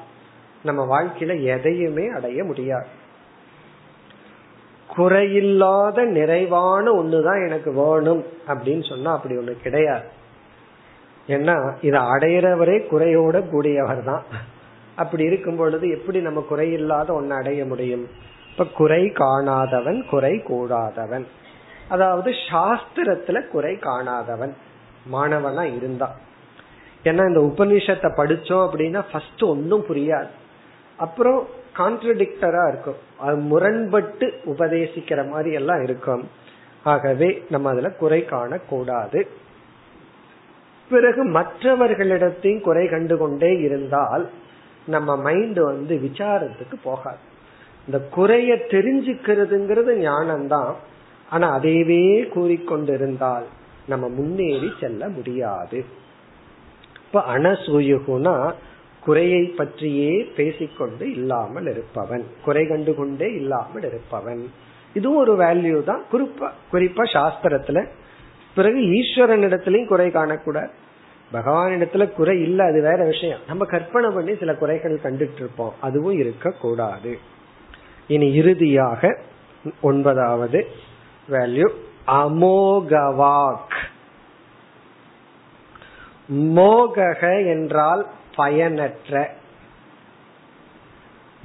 [0.62, 2.86] நம்ம வாழ்க்கையில எதையுமே அடைய முடியாது.
[4.96, 10.08] குறையில்லாத நிறைவான ஒண்ணுதான் எனக்கு வேணும் அப்படின்னு சொன்னா அப்படி ஒண்ணு கிடையாது.
[11.26, 14.22] ஏன்னா இதை அடையிறவரே குறையோட கூடியவர் தான்
[14.96, 18.08] அப்படி இருக்கும் பொழுது எப்படி நம்ம குறையில்லாத ஒன்னு அடைய முடியும்?
[18.56, 21.26] இப்ப குறை காணாதவன் குறை கூடாதவன்.
[21.88, 24.52] அதாவது சாஸ்திரத்துல குறை காணாதவன்.
[25.12, 26.16] மாணவனா இருந்தா.
[27.04, 30.28] ஏன்னா இந்த உபநிஷத்தை படிச்சோம் அப்படின்னா ஃபர்ஸ்ட் ஒன்னும் புரியாது.
[30.96, 32.96] அப்புறம் கான்ட்ரடிக்டரா இருக்கும்.
[33.18, 36.30] அது முரண்பட்டு உபதேசிக்கிற மாதிரி எல்லாம் இருக்கும்.
[36.84, 39.26] ஆகவே நம்ம அதுல குறை காணக்கூடாது.
[40.90, 44.30] பிறகு மற்றவர்களிடத்தையும் குறை கண்டு கொண்டே இருந்தால்
[44.86, 47.32] நம்ம மைண்ட் வந்து விசாரத்துக்கு போகாது.
[47.86, 50.74] இந்த குறைய தெரிஞ்சுக்கிறதுங்கிறது ஞானம்தான்.
[51.30, 53.42] ஆனா அதையவே கூறிக்கொண்டிருந்தால்
[53.86, 55.84] நம்ம முன்னேறி செல்ல முடியாது.
[57.06, 58.52] இப்ப அனசூயுகுனா
[59.04, 62.24] குறையை பற்றியே பேசிக்கொண்டு இல்லாமல் இருப்பவன்.
[62.44, 64.50] குறை கண்டு கொண்டே இல்லாமல் இருப்பவன்.
[64.94, 66.04] இதுவும் ஒரு வேல்யூ தான்.
[66.12, 67.88] குறிப்பா குறிப்பா சாஸ்திரத்துல.
[68.54, 70.70] பிறகு ஈஸ்வரனிடத்திலையும் குறை காணக்கூடாது.
[71.32, 73.40] பகவானிடத்துல குறை இல்ல அது வேற விஷயம்.
[73.46, 77.18] நம்ம கற்பனை பண்ணி சில குறைகள் கண்டுட்டு இருப்போம் அதுவும் இருக்க கூடாது
[78.06, 79.18] இனி இறுதியாக
[79.80, 80.66] ஒன்பதாவது
[81.30, 81.70] வேல்யூ
[82.06, 83.74] அமோகவாக்.
[86.32, 89.34] மோகக என்றால் பயனற்ற.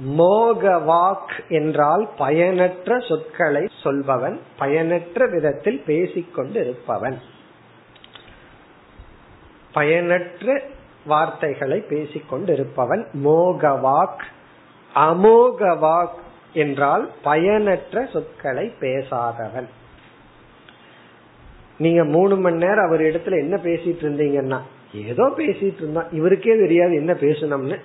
[0.06, 7.20] மோகவாக் என்றால் பயனற்ற சொற்களை சொல்பவன் பயனற்ற விதத்தில் பேசிக்கொண்டு இருப்பவன்
[9.72, 10.62] பயனற்ற
[11.06, 14.20] வார்த்தைகளை பேசிக்கொண்டு இருப்பவன் மோகவாக்.
[14.94, 16.14] அமோகவாக்
[16.52, 19.66] என்றால் பயனற்ற சொற்களை பேசாதவன்.
[21.78, 24.60] நீங்க மூணு மணி நேரம் அவர் இடத்துல என்ன பேசிட்டு இருந்தீங்கன்னா
[25.06, 27.78] ஏதோ பேசிட்டு இருந்தா இவருக்கே தெரியாது என்ன பேசணும்னு.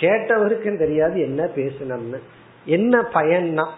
[0.00, 2.18] கேட்டவருக்கும் தெரியாது என்ன பேசணும்னு.
[2.64, 3.68] என்ன பயன்னா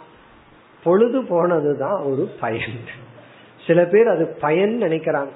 [0.84, 2.80] பொழுது போனதுதான் ஒரு பயன்.
[3.66, 5.28] சில பேர் அது பயன் நினைக்கிறாங்க.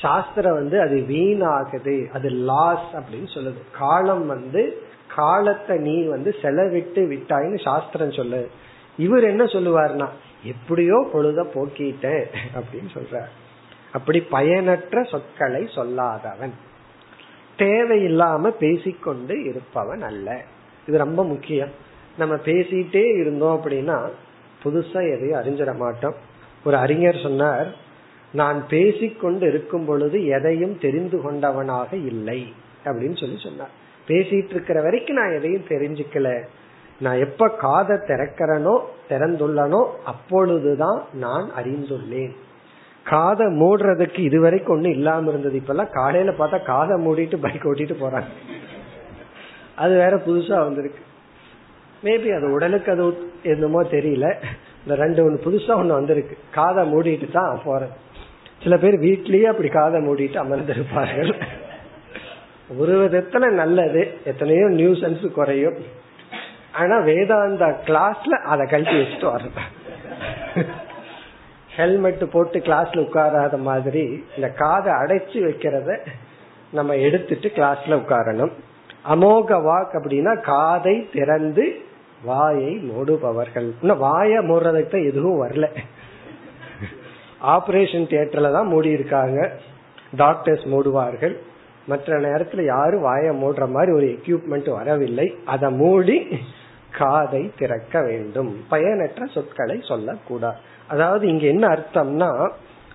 [0.00, 3.58] சாஸ்திரம் வந்து அது வீணாகுது அது லாஸ் அப்படின்னு சொல்லுது.
[3.72, 4.82] காலம் வந்து
[5.16, 8.42] காலத்தை நீ வந்து செலவிட்டு விட்டாயின்னு சாஸ்திரம் சொல்லு.
[9.06, 10.08] இவர் என்ன சொல்லுவார்னா
[10.52, 12.24] எப்படியோ பொழுத போக்கிட்டேன்
[12.56, 13.16] அப்படின்னு சொல்ற
[13.92, 16.54] அப்படி பயனற்ற சொற்களை சொல்லாதவன்.
[17.58, 20.28] தேவையில்லாம பேசிக்கொண்டு இருப்பவன் அல்ல.
[20.88, 21.72] இது ரொம்ப முக்கியம்.
[22.20, 23.96] நம்ம பேசிட்டே இருந்தோம் அப்படின்னா
[24.62, 26.16] புதுசா எதையும் அறிஞ்சிட மாட்டோம்.
[26.66, 27.68] ஒரு அறிஞர் சொன்னார்
[28.34, 32.40] நான் பேசிக்கொண்டு இருக்கும் பொழுது எதையும் தெரிந்து கொண்டவனாக இல்லை
[32.84, 33.74] அப்படின்னு சொல்லி சொன்னார்.
[34.08, 36.42] பேசிட்டு இருக்கிற வரைக்கும் நான் எதையும் தெரிஞ்சுக்கல.
[37.00, 42.36] நான் எப்ப காதை திறக்கிறனோ திறந்துள்ளனோ அப்பொழுதுதான் நான் அறிந்துள்ளேன்.
[43.04, 45.58] காதை மூடுறதுக்கு இதுவரைக்கும் ஒண்ணு இல்லாம இருந்தது.
[45.58, 48.30] இப்பெல்லாம் காலையில பார்த்தா காதை மூடிட்டு பைக் ஓட்டிட்டு போறாங்க.
[49.74, 51.02] அது வேற புதுசா வந்திருக்கு.
[52.04, 54.34] மேபி அது உடலுக்கு அது என்னமோ தெரியல.
[54.82, 56.38] இந்த ரெண்டு ஒண்ணு புதுசா ஒண்ணு வந்திருக்கு.
[56.50, 57.94] காதை மூடிட்டு தான் போறேன்.
[58.62, 61.34] சில பேர் வீட்லயே அப்படி காதை மூடிட்டு அமர்ந்திருப்பார்கள்.
[62.68, 65.78] ஒரு விதத்துல நல்லது எத்தனையோ நியூசன்ஸ் குறையும்.
[66.80, 69.62] ஆனா வேதாந்தா கிளாஸ்ல அதை கழட்டி வச்சுட்டு வர்றது
[71.76, 74.04] ஹெல்மெட் போட்டு கிளாஸ்ல உட்காராத மாதிரி
[74.36, 75.98] இந்த காதை அடைச்சு வைக்கிறத
[76.70, 78.52] நம்ம எடுத்துட்டு கிளாஸ்ல உட்காரணும்.
[79.12, 81.64] அமோக வாக் அப்படின்னா காதை திறந்து
[82.28, 83.68] வாயை மூடுபவர்கள்.
[83.82, 85.66] இன்னும் வாயை மூடுறதுக்கு தான் எதுவும் வரல.
[87.54, 89.38] ஆபரேஷன் தியேட்டர்ல தான் மூடி இருக்காங்க
[90.16, 91.36] டாக்டர்ஸ் மூடுவார்கள்.
[91.86, 95.26] மற்ற நேரத்துல யாரும் வாய மூடுற மாதிரி ஒரு எக்யூப்மெண்ட் வரவில்லை.
[95.44, 96.18] அதை மூடி
[96.98, 98.64] காதை திறக்க வேண்டும்.
[98.68, 100.58] பயனற்ற சொற்களை சொல்லக்கூடாது.
[100.88, 102.30] அதாவது இங்க என்ன அர்த்தம்னா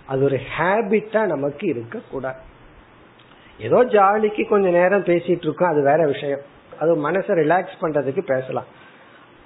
[0.06, 2.39] அது ஒரு ஹேபிட்டா நமக்கு இருக்கக்கூடாது.
[3.60, 6.44] ஏதோ ஜாலிக்கு கொஞ்ச நேரம் பேசிட்டு இருக்கோம் அது வேற விஷயம்.
[6.80, 8.70] அது மனசை ரிலாக்ஸ் பண்றதுக்கு பேசலாம்.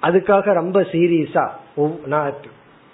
[0.02, 1.44] அதுக்காக ரொம்ப சீரியஸா
[2.06, 2.32] நான்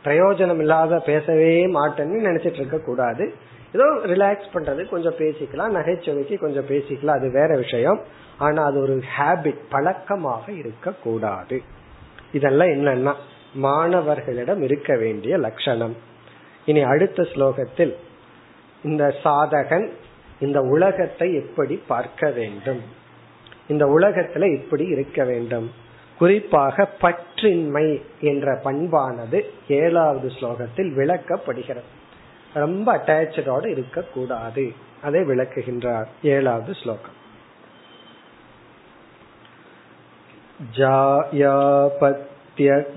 [0.05, 3.25] பிரயோஜனம் இல்லாத பேசவே மாட்டேன்னு நினைச்சிட்டு இருக்க கூடாது
[3.73, 5.77] ஏதோ ரிலாக்ஸ் பண்றது கொஞ்சம் பேசிக்கலாம்.
[5.79, 7.19] நகைச்சுவைக்கு கொஞ்சம் பேசிக்கலாம்.
[7.19, 8.01] அது வேற விஷயம்.
[8.39, 11.63] ஆனா அது ஒரு ஹேபிட் பழக்கமாக இருக்க கூடாது
[12.33, 13.15] இதெல்லாம் என்னன்னா
[13.55, 15.97] மாணவர்களிடம் இருக்க வேண்டிய லட்சணம்.
[16.67, 17.95] இனி அடுத்த ஸ்லோகத்தில்
[18.85, 19.89] இந்த சாதகன்
[20.41, 22.81] இந்த உலகத்தை எப்படி பார்க்க வேண்டும்?
[23.69, 25.71] இந்த உலகத்துல எப்படி இருக்க வேண்டும்.
[26.19, 32.01] குறிப்பாக பற்றின்மை என்ற பண்பானது ஏழாவது ஸ்லோகத்தில் விளக்கப்படுகிறது.
[32.54, 34.66] ரொம்ப அட்டாச்சோடு இருக்கக்கூடாது
[35.04, 37.16] அதை விளக்குகின்றார் ஏழாவது ஸ்லோகம்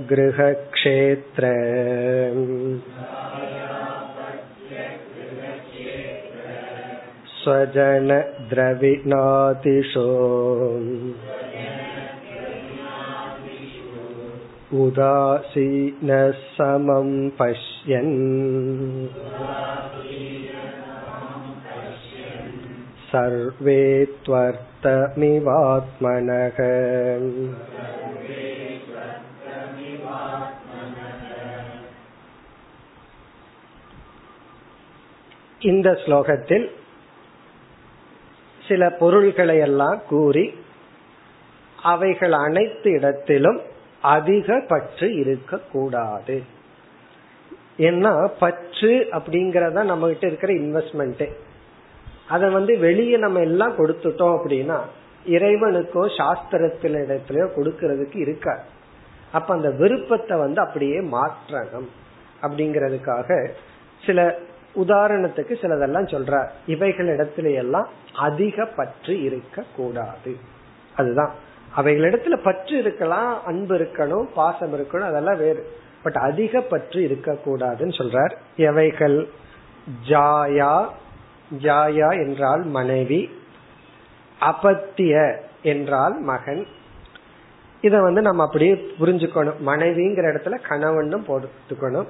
[0.03, 1.45] जायापत्यगृहक्षेत्र
[8.83, 10.07] स्वजनद्रविणातिशो
[14.73, 18.15] उदासीनः समं पश्यन्
[23.11, 23.83] सर्वे
[24.25, 25.41] त्वर्थमिवात्मनः
[35.61, 36.67] இந்த ஸ்லோகத்தில்
[38.61, 40.45] சில பொருள்களை எல்லாம் கூறி
[41.83, 43.61] அவைகள் அனைத்து இடத்திலும்
[44.14, 46.38] அதிக பற்று இருக்கக்கூடாது.
[47.88, 51.26] ஏன்னா பற்று அப்படிங்கறத நம்ம கிட்ட இருக்கிற இன்வெஸ்ட்மெண்ட்
[52.28, 54.78] அதை வந்து வெளியே நம்ம எல்லாம் கொடுத்துட்டோம் அப்படின்னா
[55.36, 58.64] இறைவனுக்கோ சாஸ்திரத்தில இடத்துலயோ கொடுக்கறதுக்கு இருக்காது.
[59.32, 61.90] அப்ப அந்த விருப்பத்தை வந்து அப்படியே மாற்றணும்
[62.42, 63.30] அப்படிங்கறதுக்காக
[64.06, 64.20] சில
[64.84, 66.50] உதாரணத்துக்கு சிலதெல்லாம் சொல்றார்.
[66.74, 67.90] இவைகள் இடத்துல எல்லாம்
[68.28, 70.34] அதிக பற்று இருக்க கூடாது
[70.96, 71.34] அதுதான்.
[71.78, 75.68] அவைகளிடத்துல பற்று இருக்கலாம் அன்பு இருக்கணும் பாசம் இருக்கணும் அதெல்லாம் வேறு.
[76.04, 78.32] பட் அதிக பற்று இருக்கக்கூடாதுன்னு சொல்றார்.
[78.56, 79.30] எவைகள்?
[80.08, 80.88] ஜாயா
[81.60, 83.30] ஜாயா என்றால் மனைவி
[84.42, 86.68] அபத்திய என்றால் மகன்.
[87.82, 89.54] இத வந்து நம்ம அப்படியே புரிஞ்சுக்கணும்.
[89.66, 92.08] மனைவிங்கிற இடத்துல கணவன் போட்டுக்கணும்.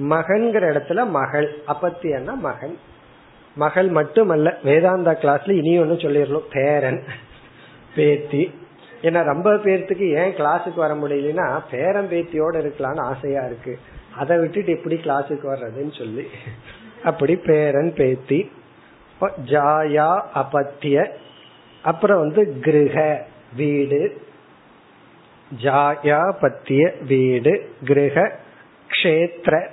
[0.00, 2.78] மகன்கிற இடத்துல மகள் அப்பத்தியன்னா மகன்.
[3.54, 6.44] மகள் மட்டுமல்ல வேதாந்தா கிளாஸ்ல இனி ஒன்னு சொல்லிடணும்.
[6.52, 7.04] பேரன்
[7.94, 8.60] பேத்தி.
[9.02, 13.78] ஏன்னா ரொம்ப பேர்த்துக்கு ஏன் கிளாஸுக்கு வர முடியலன்னா பேரன் பேத்தியோட இருக்கலாம்னு ஆசையா இருக்கு.
[14.16, 16.26] அதை விட்டுட்டு எப்படி கிளாஸுக்கு வர்றதுன்னு சொல்லி.
[17.04, 18.40] அப்படி பேரன் பேத்தி
[19.20, 21.12] ஜாயா அபத்திய
[21.82, 22.96] அப்புறம் வந்து கிரக
[23.56, 24.00] வீடு
[25.62, 27.52] ஜாயா பத்திய வீடு
[27.84, 28.32] கிரக
[28.90, 29.66] கஷேத்திர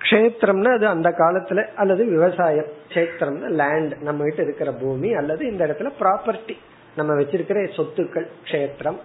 [0.00, 5.90] கஷேத்திரம்னா அது அந்த காலத்துல அல்லது விவசாயம் கஷேத்திரம்னா லேண்ட் நம்ம கிட்ட இருக்கிற பூமி அல்லது இந்த இடத்துல
[6.00, 6.56] ப்ராப்பர்ட்டி
[6.96, 8.98] நம்ம வச்சிருக்கிற சொத்துக்கள் கஷேத்திரம்.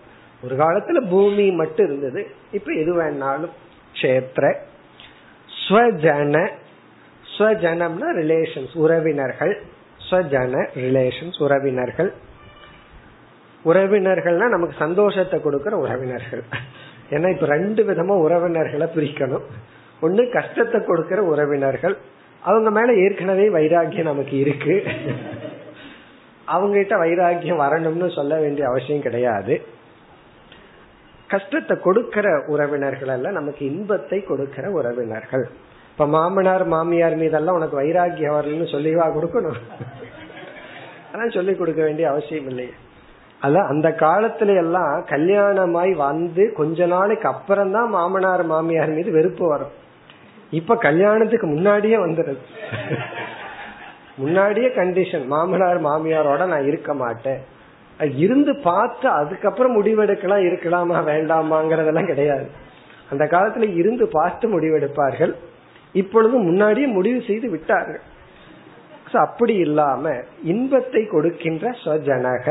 [0.43, 2.27] ஒரு காலத்துல பூமி மட்டும் இருந்தது.
[2.51, 3.49] இப்ப எது வேணாலும்
[3.93, 4.53] கஷேத்திர
[5.67, 6.49] ஸ்வஜன
[7.37, 9.61] ஸ்வஜனம்னா ரிலேஷன்ஸ் உறவினர்கள்.
[10.09, 12.13] ஸ்வஜன ரிலேஷன்ஸ் உறவினர்கள்.
[13.65, 16.43] உறவினர்கள்னா நமக்கு சந்தோஷத்தை கொடுக்கற உறவினர்கள்.
[17.09, 19.45] ஏன்னா இப்ப ரெண்டு விதமா உறவினர்களை பிரிக்கணும்.
[20.01, 21.97] ஒண்ணு கஷ்டத்தை கொடுக்கற உறவினர்கள்.
[22.41, 24.85] அவங்க மேல ஏற்கனவே வைராகியம் நமக்கு இருக்கு.
[26.53, 29.55] அவங்க கிட்ட வைராகியம் வரணும்னு சொல்ல வேண்டிய அவசியம் கிடையாது.
[31.29, 35.45] கஷ்டத்தை கொடுக்கிற உறவினர்கள் அல்ல நமக்கு இன்பத்தை கொடுக்கிற உறவினர்கள்.
[35.91, 39.59] இப்ப மாமனார் மாமியார் மீதெல்லாம் உனக்கு வைராகியம் வரலன்னு சொல்லிவா கொடுக்கணும்.
[41.13, 42.73] ஆனால் சொல்லி கொடுக்க வேண்டிய அவசியம் இல்லையே
[43.41, 49.75] அதான் அந்த காலத்துல எல்லாம் கல்யாணமாய் வந்து கொஞ்ச நாளைக்கு அப்புறம் தான் மாமனார் மாமியார் மீது வெறுப்பு வரும்.
[50.59, 52.43] இப்ப கல்யாணத்துக்கு முன்னாடியே வந்துடுது.
[54.19, 57.41] முன்னாடியே கண்டிஷன் மாமனார் மாமியாரோட நான் இருக்க மாட்டேன்.
[58.15, 62.47] இருந்து பார்த்து அதுக்கப்புறம் முடிவெடுக்கலாம் இருக்கலாமா வேண்டாமாங்கிறதெல்லாம் கிடையாது.
[63.09, 65.33] அந்த காலத்துல இருந்து பார்த்து முடிவெடுப்பார்கள்.
[65.93, 68.01] இப்பொழுது முன்னாடியே முடிவு செய்து விட்டார்கள்.
[69.11, 70.11] அப்படி இல்லாம
[70.43, 72.45] இன்பத்தை கொடுக்கின்ற ஸ்வஜனக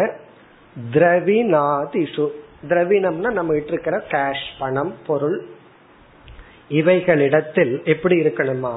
[0.92, 2.26] திரவினாதிஷு
[2.68, 5.38] திரவினம்னா நம்ம கிட்ட இருக்கிற கேஷ் பணம் பொருள்.
[6.68, 8.74] இவைகளிடத்தில் எப்படி இருக்கணுமா?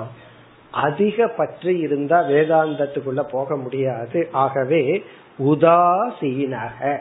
[0.71, 4.29] அதிக பற்றி இருந்தா வேதாந்தத்துக்குள்ள போக முடியாது.
[4.31, 5.03] ஆகவே
[5.39, 6.97] உதாசீனக.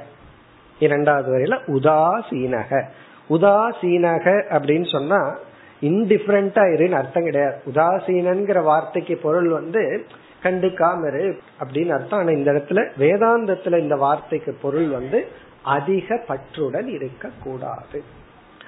[0.79, 2.83] இரண்டாவது வரையில உதாசீனக.
[3.29, 5.39] உதாசீனக அப்படின்னு சொன்னா
[5.83, 7.57] இன்டிஃபரண்டா இருன்னு அர்த்தம் கிடையாது.
[7.66, 10.07] உதாசீனங்கிற வார்த்தைக்கு பொருள் வந்து
[10.43, 12.18] கண்டுக்காம இரு அப்படின்னு அர்த்தம்.
[12.18, 15.27] ஆனா இந்த இடத்துல வேதாந்தத்துல இந்த வார்த்தைக்கு பொருள் வந்து
[15.62, 18.03] அதிக பற்றுடன் இருக்க கூடாது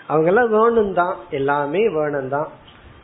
[0.07, 2.49] அவங்க எல்லாம் வேணும் தான் எல்லாமே வேணும் தான்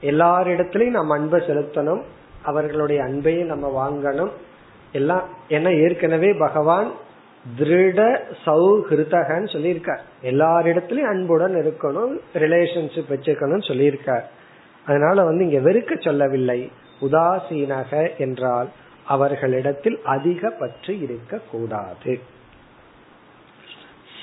[0.02, 2.02] எல்லாரிடத்திலையும் நம்ம அன்பை செலுத்தணும்.
[2.42, 4.30] அவர்களுடைய அன்பையும் நம்ம வாங்கணும்.
[4.92, 6.92] எல்லாம் ஏன்னா ஏற்கனவே பகவான்
[7.58, 9.98] திருட சௌஹிருதகன்னு சொல்லியிருக்கார்.
[10.22, 14.22] எல்லாரிடத்திலயும் அன்புடன் இருக்கணும் ரிலேஷன்ஷிப் வச்சுக்கணும்னு சொல்லியிருக்கார்.
[14.86, 16.72] அதனால வந்து இங்க வெறுக்க சொல்லவில்லை.
[17.00, 18.68] உதாசீனக என்றால்
[19.06, 22.20] அவர்களிடத்தில் அதிக பற்று இருக்க கூடாது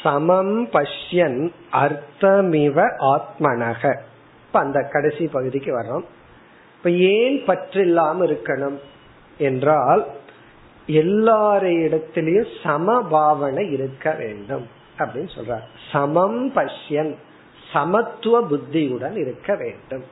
[0.03, 3.97] சமம் பஷ்யன் அர்த்தமிவ ஆத்மனக.
[4.55, 6.03] இப்ப அந்த கடைசி பகுதிக்கு வர்றோம்.
[6.77, 8.79] இப்ப ஏன் பற்று இல்லாம இருக்கணும்
[9.37, 10.07] என்றால்
[10.87, 15.61] எல்லாரிடத்திலையும் சமபாவனை இருக்க வேண்டும் அப்படின்னு சொல்றார்.
[15.91, 17.15] சமம் பஷ்யன்
[17.73, 20.03] சமத்துவ புத்தியுடன் இருக்க வேண்டும்.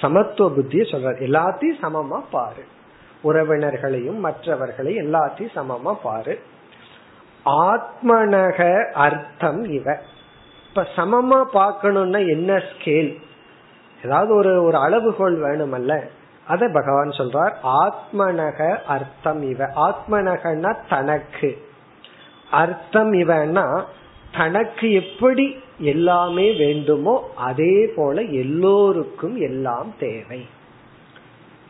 [0.00, 1.18] சமத்துவ புத்திய சொல்றார்.
[1.18, 2.64] எல்லாத்தையும் சமமா பாரு.
[3.24, 6.40] உறவினர்களையும் மற்றவர்களையும் எல்லாத்தையும் சமமா பாரு.
[7.44, 9.98] ஆத்மனக அர்த்தம் இவ.
[10.68, 13.28] இப்ப சமமா பார்க்கணும்னா என்ன ஸ்கேல்
[14.04, 16.00] ஏதாவது ஒரு ஒரு அளவுகோல் வேணுமல்ல.
[16.46, 19.64] அத பகவான் சொல்றார் ஆத்மனக அர்த்தம் இவ.
[19.64, 21.68] ஆத்மனகன்னா தனக்கு.
[22.50, 23.84] அர்த்தம் இவன்னா
[24.36, 30.46] தனக்கு எப்படி எல்லாமே வேண்டுமோ அதே போல எல்லோருக்கும் எல்லாம் தேவை.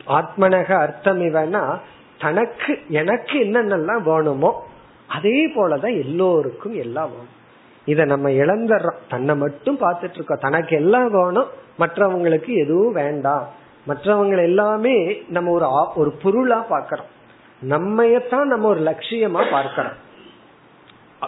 [0.07, 1.79] ஆத்மனக அர்த்தம் இவனா
[2.19, 4.65] தனக்கு எனக்கு என்னென்னலாம் வேணுமோ
[5.07, 7.40] அதே போலதான் எல்லோருக்கும் எல்லாம் வேணும்.
[7.85, 11.47] இத நம்ம இழந்துடுறோம் தன்னை மட்டும் பார்த்துட்டு இருக்கோம் தனக்கு எல்லாம் வேணும்.
[11.79, 13.47] மற்றவங்களுக்கு எதுவும் வேண்டாம்.
[13.87, 17.11] மற்றவங்க எல்லாமே நம்ம ஒரு ஒரு பொருளா பாக்கிறோம்
[17.67, 19.97] நம்மையத்தான் நம்ம ஒரு லட்சியமா பார்க்கிறோம்.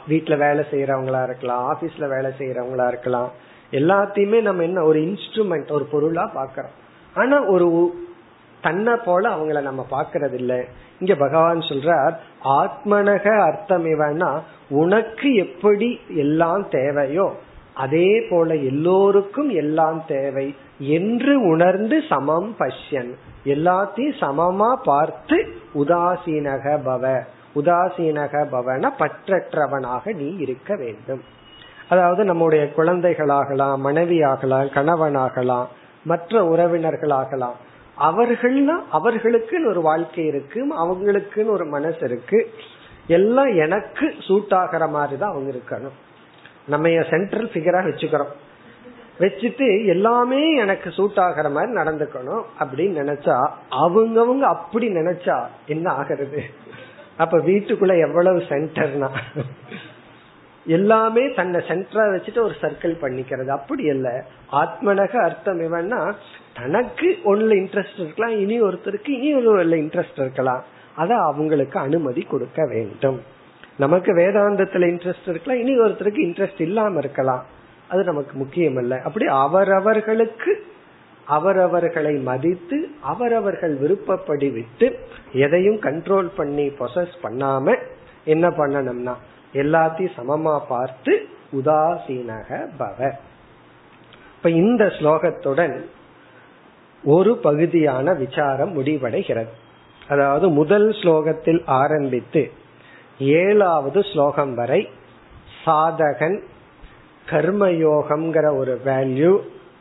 [0.09, 3.31] வீட்டுல வேலை செய்யறவங்களா இருக்கலாம் ஆபீஸ்ல வேலை செய்யறவங்களா இருக்கலாம்.
[3.71, 6.73] எல்லாத்தையுமே நம்ம என்ன ஒரு இன்ஸ்ட்ருமெண்ட் ஒரு பொருளா பாக்கிறோம்
[7.15, 7.95] ஆனா ஒரு
[8.61, 10.65] தன்னை போல அவங்கள நம்ம பாக்கிறது இல்ல
[11.03, 12.13] இங்க பகவான் சொல்றார்
[12.59, 14.29] ஆத்மனக அர்த்தம் இவனா
[14.81, 17.27] உனக்கு எப்படி எல்லாம் தேவையோ
[17.75, 20.47] அதே போல எல்லோருக்கும் எல்லாம் தேவை
[20.95, 23.11] என்று உணர்ந்து சமம் பஷ்யன்.
[23.45, 25.37] எல்லாத்தையும் சமமா பார்த்து
[25.75, 27.13] உதாசீனக பவ
[27.55, 31.23] உதாசீனக பவன பற்றற்றவனாக நீ இருக்க வேண்டும்.
[31.89, 35.67] அதாவது நம்முடைய குழந்தைகளாகலாம் மனைவியாகலாம் கணவனாகலாம்
[36.05, 37.59] மற்ற உறவினர்களாகலாம்
[37.97, 42.53] அவர்கள்னா அவர்களுக்குன்னு ஒரு வாழ்க்கை இருக்கு அவங்களுக்குன்னு ஒரு மனசு இருக்கு.
[43.07, 45.97] எல்லாம் எனக்கு சூட் ஆகிற மாதிரி தான் அவங்க இருக்கணும்.
[46.67, 48.33] நம்ம சென்ட்ரல் பிகரா வச்சுக்கிறோம்.
[49.19, 56.43] வச்சுட்டு எல்லாமே எனக்கு சூட் ஆகிற மாதிரி நடந்துக்கணும் அப்படின்னு நினைச்சா அவங்கவுங்க அப்படி நினைச்சா என்ன ஆகிறது?
[57.17, 59.09] அப்ப வீட்டுக்குள்ள எவ்வளவு சென்டர்னா
[60.65, 63.47] எல்லாமே தன்னை சென்டரா வச்சுட்டு ஒரு சர்க்கிள் பண்ணிக்கிறது.
[63.47, 66.13] அப்படி இல்ல ஆத்மனக அர்த்தம் இவன்னா
[66.53, 70.63] தனக்கு ஒண்ணுல இன்ட்ரெஸ்ட் இருக்கலாம் இனி ஒருத்தருக்கு இனி ஒரு இன்ட்ரெஸ்ட் இருக்கலாம்.
[70.95, 73.21] அத அவங்களுக்கு அனுமதி கொடுக்க வேண்டும்.
[73.77, 77.45] நமக்கு வேதாந்தத்துல இன்ட்ரெஸ்ட் இருக்கலாம் இனி ஒருத்தருக்கு இன்ட்ரெஸ்ட் இல்லாம இருக்கலாம்.
[77.87, 80.65] அது நமக்கு முக்கியம் இல்லை அப்படி அவரவர்களுக்கு
[81.25, 84.99] அவரவர்களை மதித்து அவரவர்கள் விருப்பப்படி விட்டு
[85.33, 87.75] எதையும் கண்ட்ரோல் பண்ணி பொசஸ் பண்ணாம
[88.25, 89.13] என்ன பண்ணணும்னா
[89.53, 91.13] எல்லாத்தையும் சமமா பார்த்து
[91.51, 92.49] உதாசீனக
[92.79, 93.11] பவ.
[94.35, 95.75] இப்ப இந்த ஸ்லோகத்துடன்
[97.03, 99.51] ஒரு பகுதியான விசாரம் முடிவடைகிறது.
[100.07, 102.51] அதாவது முதல் ஸ்லோகத்தில் ஆரம்பித்து
[103.19, 104.89] ஏழாவது ஸ்லோகம் வரை
[105.65, 106.37] சாதகன்
[107.29, 109.33] கர்மயோகம்ங்கிற ஒரு வேல்யூ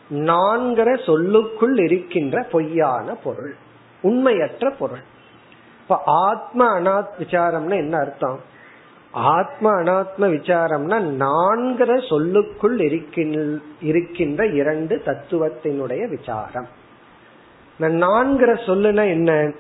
[0.10, 3.56] நான்கிற சொல்லுக்குள் இருக்கின்ற பொய்யான பொருள்
[4.02, 5.04] உண்மையற்ற பொருள்.
[5.82, 8.40] இப்ப ஆத்ம அனாத் விசாரம்னா என்ன அர்த்தம்?
[9.12, 12.80] ஆத்ம அனாத்ம விசாரம்னா நான்கிற சொல்லுக்குள்
[13.82, 16.68] இருக்கின்ற இரண்டு தத்துவத்தினுடைய விசாரம்.
[17.80, 19.52] நான்கிற சொல்லுனா என்ன?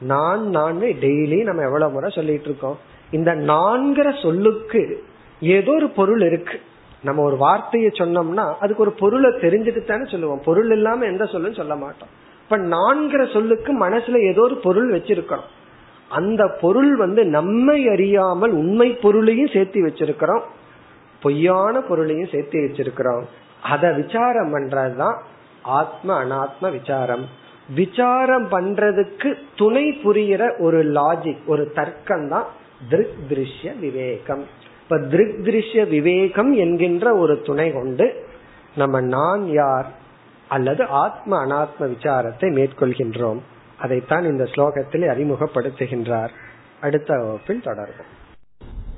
[0.00, 2.78] நான் நான் டெய்லி நம்ம எவ்வளவு முறை சொல்லிட்டு இருக்கோம்.
[3.10, 5.04] இந்த நான்கிற சொல்லுக்கு
[5.40, 6.60] ஏதோ ஒரு பொருள் இருக்கு.
[7.04, 10.42] நம்ம ஒரு வார்த்தையை சொன்னோம்னா அதுக்கு ஒரு பொருளை தெரிஞ்சுட்டு தானே சொல்லுவோம்.
[10.44, 12.12] பொருள் இல்லாம எந்த சொல்லும் சொல்ல மாட்டோம்.
[12.42, 15.48] இப்ப நான்கிற சொல்லுக்கு மனசுல ஏதோ ஒரு பொருள் வச்சிருக்கிறோம்.
[16.08, 20.44] அந்த பொருள் வந்து நம்மை அறியாமல் உண்மை பொருளையும் சேர்த்து வச்சிருக்கிறோம்.
[21.22, 23.22] பொய்யான பொருளையும் சேர்த்து வச்சிருக்கிறோம்.
[23.62, 25.16] அத விசாரம் பண்றதுதான்
[25.62, 27.24] ஆத்ம அனாத்ம விசாரம்.
[27.74, 32.46] விசாரம் பண்றதுக்கு துணை புரிகிற ஒரு லாஜிக் ஒரு தர்க்கம் தான்
[33.28, 34.44] திருஷ்ய விவேகம்.
[34.84, 38.26] இப்ப திருக் திருஷ்ய விவேகம் என்கின்ற ஒரு துணை கொண்டு
[38.76, 39.86] நம்ம நான் யார்
[40.48, 43.38] அல்லது ஆத்ம அனாத்ம விசாரத்தை மேற்கொள்கின்றோம்.
[43.78, 46.28] அதைத்தான் இந்த ஸ்லோகத்தில் அறிமுகப்படுத்துகின்றார்.
[46.80, 48.12] அடுத்த வகுப்பில் தொடர்போம்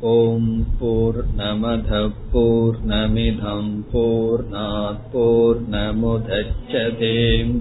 [0.00, 4.44] ஓம் போர் நமத போர் நமிதம் போர்
[5.12, 7.60] போர் நமுதச்சதேம்